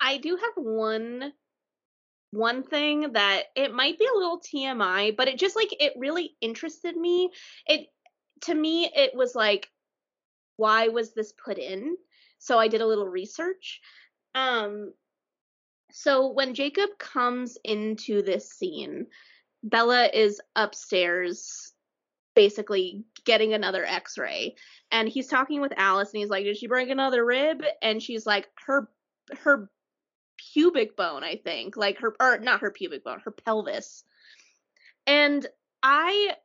[0.00, 1.32] I do have one
[2.32, 6.34] one thing that it might be a little TMI, but it just like it really
[6.40, 7.30] interested me.
[7.66, 7.88] It
[8.42, 9.68] to me it was like
[10.56, 11.96] why was this put in?
[12.38, 13.80] So I did a little research.
[14.34, 14.92] Um
[15.90, 19.06] so when Jacob comes into this scene,
[19.62, 21.72] Bella is upstairs
[22.34, 24.54] basically getting another x-ray
[24.90, 28.24] and he's talking with Alice and he's like did she break another rib and she's
[28.24, 28.88] like her
[29.40, 29.68] her
[30.52, 34.04] pubic bone, I think, like her or not her pubic bone, her pelvis.
[35.06, 35.46] And
[35.82, 36.36] I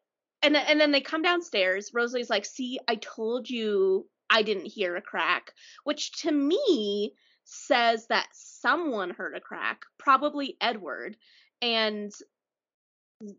[0.41, 1.91] and and then they come downstairs.
[1.93, 5.53] Rosalie's like, "See, I told you I didn't hear a crack,"
[5.84, 7.14] which to me
[7.48, 11.15] says that someone heard a crack, probably Edward,
[11.61, 12.11] and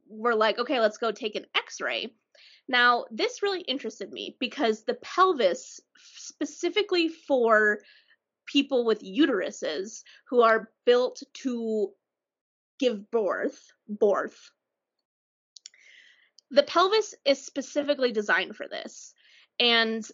[0.09, 2.15] we're like, "Okay, let's go take an x-ray."
[2.69, 7.81] Now, this really interested me because the pelvis specifically for
[8.47, 11.93] people with uteruses who are built to
[12.79, 14.51] give birth, birth.
[16.51, 19.13] The pelvis is specifically designed for this.
[19.61, 20.09] And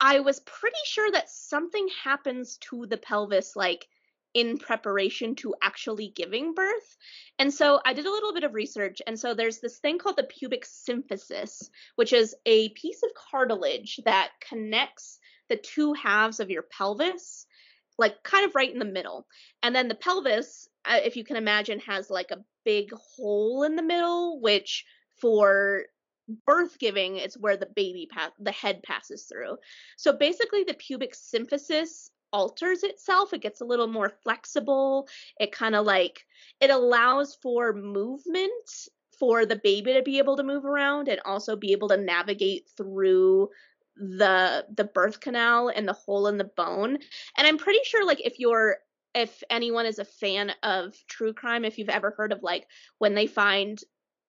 [0.00, 3.86] I was pretty sure that something happens to the pelvis like
[4.34, 6.96] in preparation to actually giving birth.
[7.38, 9.00] And so I did a little bit of research.
[9.06, 13.98] And so there's this thing called the pubic symphysis, which is a piece of cartilage
[14.04, 15.18] that connects
[15.48, 17.46] the two halves of your pelvis
[17.98, 19.26] like kind of right in the middle.
[19.62, 23.76] And then the pelvis, uh, if you can imagine, has like a big hole in
[23.76, 24.84] the middle, which
[25.20, 25.84] for
[26.46, 29.56] birth giving is where the baby pa- the head passes through.
[29.96, 33.32] So basically, the pubic symphysis alters itself.
[33.32, 35.08] It gets a little more flexible.
[35.40, 36.24] It kind of like
[36.60, 38.88] it allows for movement
[39.18, 42.68] for the baby to be able to move around and also be able to navigate
[42.76, 43.48] through
[43.96, 46.98] the the birth canal and the hole in the bone.
[47.38, 48.76] And I'm pretty sure like if you're
[49.14, 52.66] if anyone is a fan of true crime, if you've ever heard of like
[52.98, 53.80] when they find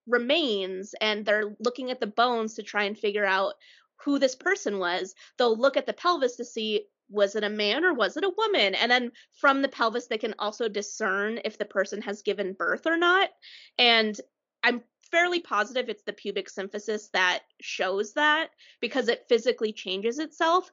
[0.07, 3.55] remains and they're looking at the bones to try and figure out
[3.97, 7.85] who this person was, they'll look at the pelvis to see was it a man
[7.85, 8.75] or was it a woman?
[8.75, 12.85] And then from the pelvis, they can also discern if the person has given birth
[12.85, 13.29] or not.
[13.77, 14.19] And
[14.63, 18.49] I'm fairly positive it's the pubic symphysis that shows that
[18.81, 20.69] because it physically changes itself.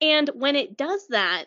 [0.00, 1.46] And when it does that,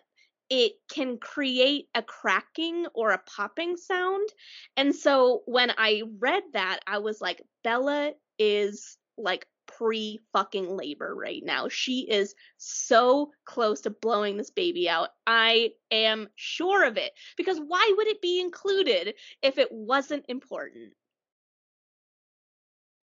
[0.49, 4.29] it can create a cracking or a popping sound.
[4.77, 11.13] And so when I read that, I was like, Bella is like pre fucking labor
[11.15, 11.67] right now.
[11.67, 15.09] She is so close to blowing this baby out.
[15.25, 17.11] I am sure of it.
[17.37, 20.93] Because why would it be included if it wasn't important?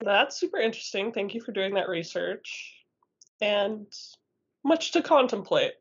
[0.00, 1.12] That's super interesting.
[1.12, 2.74] Thank you for doing that research.
[3.40, 3.86] And
[4.64, 5.72] much to contemplate.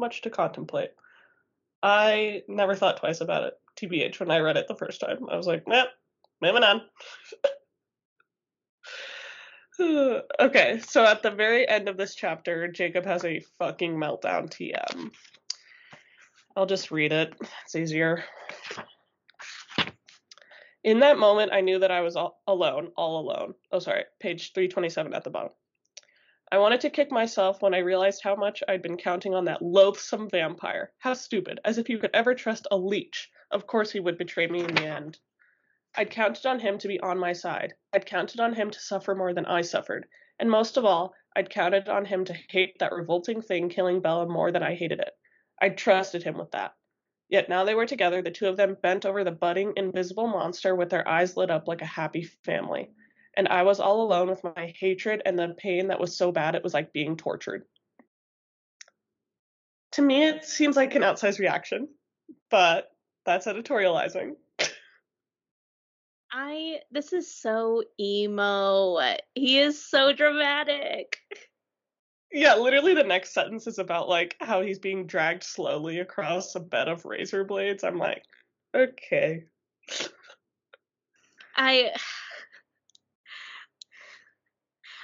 [0.00, 0.92] Much to contemplate.
[1.82, 5.28] I never thought twice about it, TBH, when I read it the first time.
[5.30, 5.88] I was like, "Yep,
[6.40, 6.80] moving on.
[10.40, 15.10] okay, so at the very end of this chapter, Jacob has a fucking meltdown TM.
[16.56, 18.24] I'll just read it, it's easier.
[20.82, 23.52] In that moment, I knew that I was all alone, all alone.
[23.70, 25.52] Oh, sorry, page 327 at the bottom.
[26.52, 29.62] I wanted to kick myself when I realized how much I'd been counting on that
[29.62, 30.90] loathsome vampire.
[30.98, 33.30] How stupid, as if you could ever trust a leech.
[33.52, 35.20] Of course he would betray me in the end.
[35.94, 37.74] I'd counted on him to be on my side.
[37.92, 40.08] I'd counted on him to suffer more than I suffered.
[40.40, 44.26] And most of all, I'd counted on him to hate that revolting thing killing Bella
[44.26, 45.16] more than I hated it.
[45.62, 46.74] I'd trusted him with that.
[47.28, 50.74] Yet now they were together, the two of them bent over the budding, invisible monster
[50.74, 52.90] with their eyes lit up like a happy family
[53.36, 56.54] and I was all alone with my hatred and the pain that was so bad
[56.54, 57.64] it was like being tortured.
[59.92, 61.88] To me, it seems like an outsized reaction,
[62.50, 62.88] but
[63.24, 64.32] that's editorializing.
[66.32, 68.98] I this is so emo.
[69.34, 71.16] He is so dramatic.
[72.32, 76.60] Yeah, literally the next sentence is about like how he's being dragged slowly across a
[76.60, 77.82] bed of razor blades.
[77.82, 78.22] I'm like,
[78.74, 79.44] okay.
[81.56, 81.90] I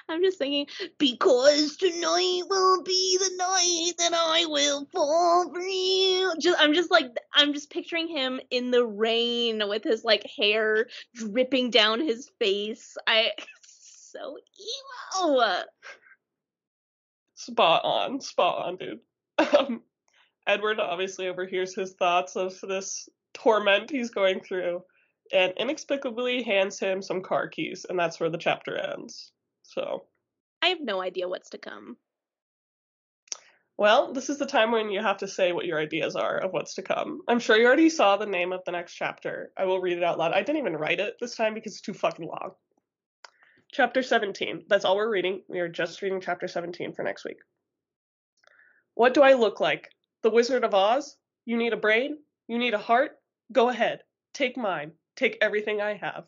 [0.08, 0.66] I'm just thinking,
[0.98, 6.32] because tonight will be the night that I will fall for you.
[6.38, 10.86] Just, I'm just like, I'm just picturing him in the rain with his like hair
[11.14, 12.96] dripping down his face.
[13.06, 14.38] I, so
[15.18, 15.62] emo.
[17.34, 19.00] Spot on, spot on, dude.
[19.38, 19.82] Um,
[20.46, 24.82] Edward obviously overhears his thoughts of this torment he's going through
[25.32, 29.32] and inexplicably hands him some car keys, and that's where the chapter ends.
[29.76, 30.04] So
[30.62, 31.96] I have no idea what's to come.
[33.78, 36.52] Well, this is the time when you have to say what your ideas are of
[36.52, 37.20] what's to come.
[37.28, 39.52] I'm sure you already saw the name of the next chapter.
[39.56, 40.32] I will read it out loud.
[40.32, 42.52] I didn't even write it this time because it's too fucking long.
[43.72, 44.64] Chapter 17.
[44.66, 45.42] That's all we're reading.
[45.48, 47.38] We are just reading chapter 17 for next week.
[48.94, 49.90] What do I look like?
[50.22, 51.14] The Wizard of Oz?
[51.44, 52.16] You need a brain?
[52.48, 53.10] You need a heart?
[53.52, 54.00] Go ahead.
[54.32, 54.92] Take mine.
[55.16, 56.24] Take everything I have.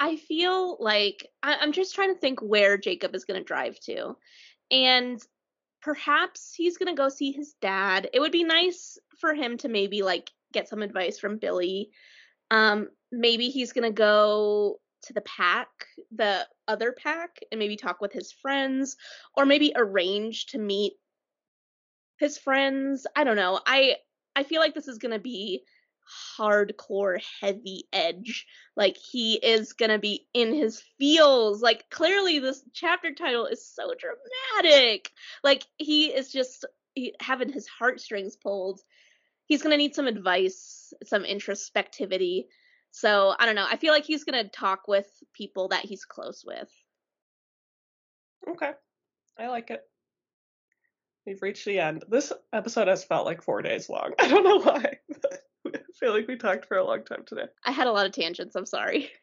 [0.00, 3.78] I feel like I, am just trying to think where Jacob is going to drive
[3.80, 4.16] to.
[4.70, 5.20] And
[5.82, 8.08] perhaps he's going to go see his dad.
[8.12, 11.90] It would be nice for him to maybe like get some advice from Billy.
[12.50, 15.68] Um, maybe he's going to go to the pack,
[16.14, 18.96] the other pack, and maybe talk with his friends,
[19.36, 20.94] or maybe arrange to meet
[22.18, 23.06] his friends.
[23.14, 23.60] I don't know.
[23.64, 23.96] I
[24.34, 25.62] I feel like this is going to be
[26.38, 28.46] hardcore heavy edge.
[28.76, 31.62] Like he is gonna be in his feels.
[31.62, 35.10] Like clearly this chapter title is so dramatic.
[35.42, 36.64] Like he is just
[36.94, 38.80] he, having his heartstrings pulled.
[39.46, 42.44] He's gonna need some advice some introspectivity.
[42.90, 43.66] So i don't know.
[43.68, 46.70] I feel like he's gonna talk with people that he's close with.
[48.48, 48.72] Okay.
[49.38, 49.82] I like it.
[51.26, 52.04] We've reached the end.
[52.08, 54.14] This episode has felt like four days long.
[54.18, 54.98] I don't know why
[55.98, 57.46] feel like we talked for a long time today.
[57.64, 58.56] I had a lot of tangents.
[58.56, 59.10] I'm sorry.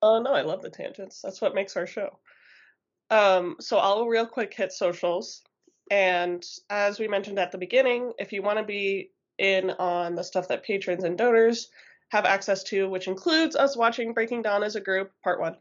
[0.00, 1.20] Oh uh, no, I love the tangents.
[1.20, 2.20] That's what makes our show.
[3.10, 5.42] Um, so I'll real quick hit socials.
[5.90, 10.22] And as we mentioned at the beginning, if you want to be in on the
[10.22, 11.70] stuff that patrons and donors
[12.10, 15.56] have access to, which includes us watching Breaking Dawn as a group, part one,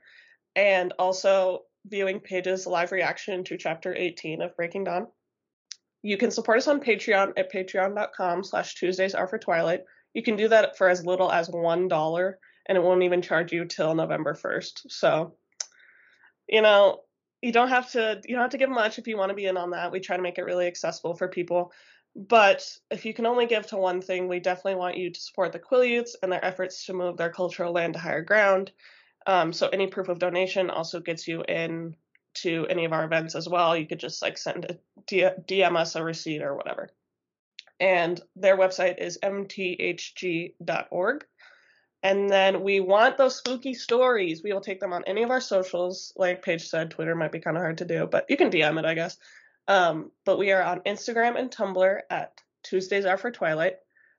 [0.56, 5.08] and also viewing Paige's live reaction to chapter 18 of Breaking Dawn.
[6.04, 9.82] You can support us on Patreon at patreon.com slash Tuesdays are for Twilight.
[10.18, 12.34] You can do that for as little as $1
[12.66, 14.90] and it won't even charge you till November 1st.
[14.90, 15.36] So,
[16.50, 17.02] you know,
[17.44, 19.46] you don't have to you don't have to give much if you want to be
[19.46, 19.92] in on that.
[19.92, 21.72] We try to make it really accessible for people.
[22.16, 25.52] But if you can only give to one thing, we definitely want you to support
[25.52, 28.72] the Quileutes and their efforts to move their cultural land to higher ground.
[29.28, 31.96] Um, so any proof of donation also gets you in
[32.38, 33.78] to any of our events as well.
[33.78, 36.90] You could just like send a DM us a receipt or whatever.
[37.80, 40.56] And their website is mthg.org.
[42.04, 44.44] And then we want those spooky stories.
[44.44, 46.14] We will take them on any of our socials.
[46.16, 48.80] Like Paige said, Twitter might be kind of hard to do, but you can DM
[48.80, 49.18] it, I guess.
[49.68, 53.78] Um, but we are on Instagram and Tumblr at Tuesdays Are for Twilight.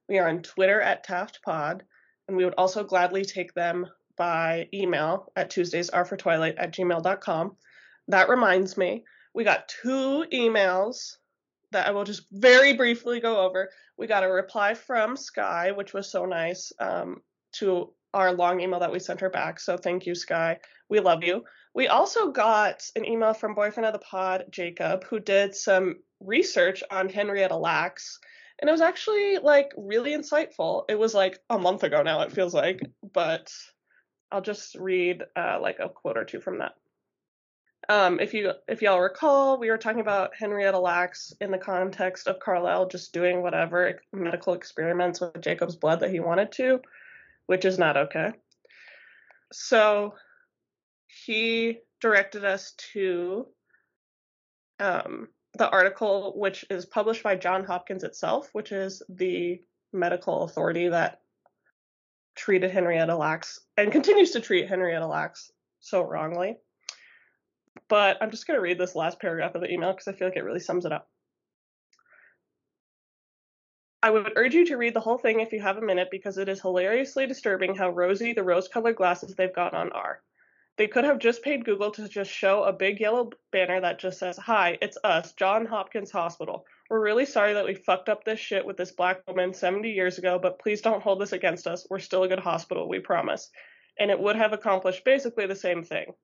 [0.09, 1.85] We are on Twitter at Taft Pod,
[2.27, 3.87] and we would also gladly take them
[4.17, 7.57] by email at Tuesdays Are for Twilight at gmail.com.
[8.09, 9.05] That reminds me,
[9.35, 11.17] we got two emails
[11.73, 13.70] that I will just very briefly go over.
[13.97, 17.23] We got a reply from Sky, which was so nice um,
[17.55, 19.61] to our long email that we sent her back.
[19.61, 20.59] So thank you, Sky.
[20.89, 21.45] We love you.
[21.74, 26.82] We also got an email from boyfriend of the pod, Jacob, who did some research
[26.90, 28.19] on Henrietta Lacks.
[28.61, 30.85] And it was actually like really insightful.
[30.89, 32.81] It was like a month ago now, it feels like,
[33.12, 33.53] but
[34.32, 36.73] I'll just read uh, like a quote or two from that.
[37.90, 42.28] Um, if you if y'all recall, we were talking about Henrietta Lacks in the context
[42.28, 46.82] of Carlisle just doing whatever medical experiments with Jacob's blood that he wanted to,
[47.47, 48.32] which is not okay.
[49.52, 50.15] So
[51.06, 53.47] he directed us to
[54.78, 59.62] um, the article, which is published by John Hopkins itself, which is the
[59.94, 61.20] medical authority that
[62.36, 65.51] treated Henrietta Lacks and continues to treat Henrietta Lacks
[65.81, 66.59] so wrongly.
[67.89, 70.28] But I'm just going to read this last paragraph of the email because I feel
[70.28, 71.09] like it really sums it up.
[74.01, 76.39] I would urge you to read the whole thing if you have a minute because
[76.39, 80.23] it is hilariously disturbing how rosy the rose colored glasses they've got on are.
[80.77, 84.20] They could have just paid Google to just show a big yellow banner that just
[84.20, 86.65] says, Hi, it's us, John Hopkins Hospital.
[86.89, 90.19] We're really sorry that we fucked up this shit with this black woman 70 years
[90.19, 91.85] ago, but please don't hold this against us.
[91.90, 93.51] We're still a good hospital, we promise.
[93.98, 96.15] And it would have accomplished basically the same thing.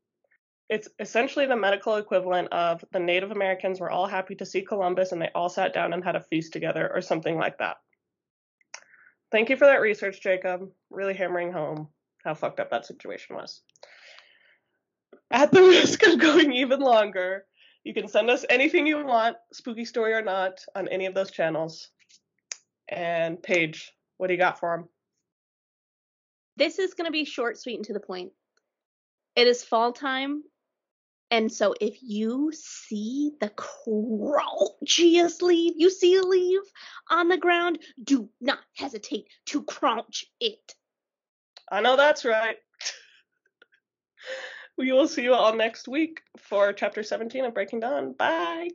[0.71, 5.13] It's essentially the medical equivalent of the Native Americans were all happy to see Columbus
[5.13, 7.77] and they all sat down and had a feast together or something like that.
[9.31, 10.71] Thank you for that research, Jacob.
[10.91, 11.89] Really hammering home
[12.25, 13.61] how fucked up that situation was.
[15.31, 17.45] At the risk of going even longer,
[17.85, 21.31] you can send us anything you want, spooky story or not, on any of those
[21.31, 21.91] channels.
[22.89, 24.89] And Paige, what do you got for them?
[26.57, 28.33] This is going to be short, sweet, and to the point.
[29.37, 30.45] It is fall time,
[31.31, 36.63] and so if you see the crouchiest leaf, you see a leaf
[37.11, 40.75] on the ground, do not hesitate to crouch it.
[41.71, 42.57] I know that's right.
[44.79, 48.13] we will see you all next week for chapter 17 of Breaking Dawn.
[48.13, 48.69] Bye.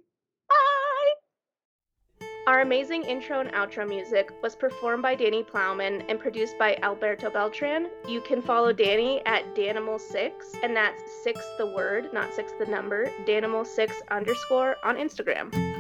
[2.48, 7.30] Our amazing intro and outro music was performed by Danny Plowman and produced by Alberto
[7.30, 7.90] Beltran.
[8.08, 10.32] You can follow Danny at Danimal6,
[10.64, 15.79] and that's six the word, not six the number, Danimal6 underscore on Instagram.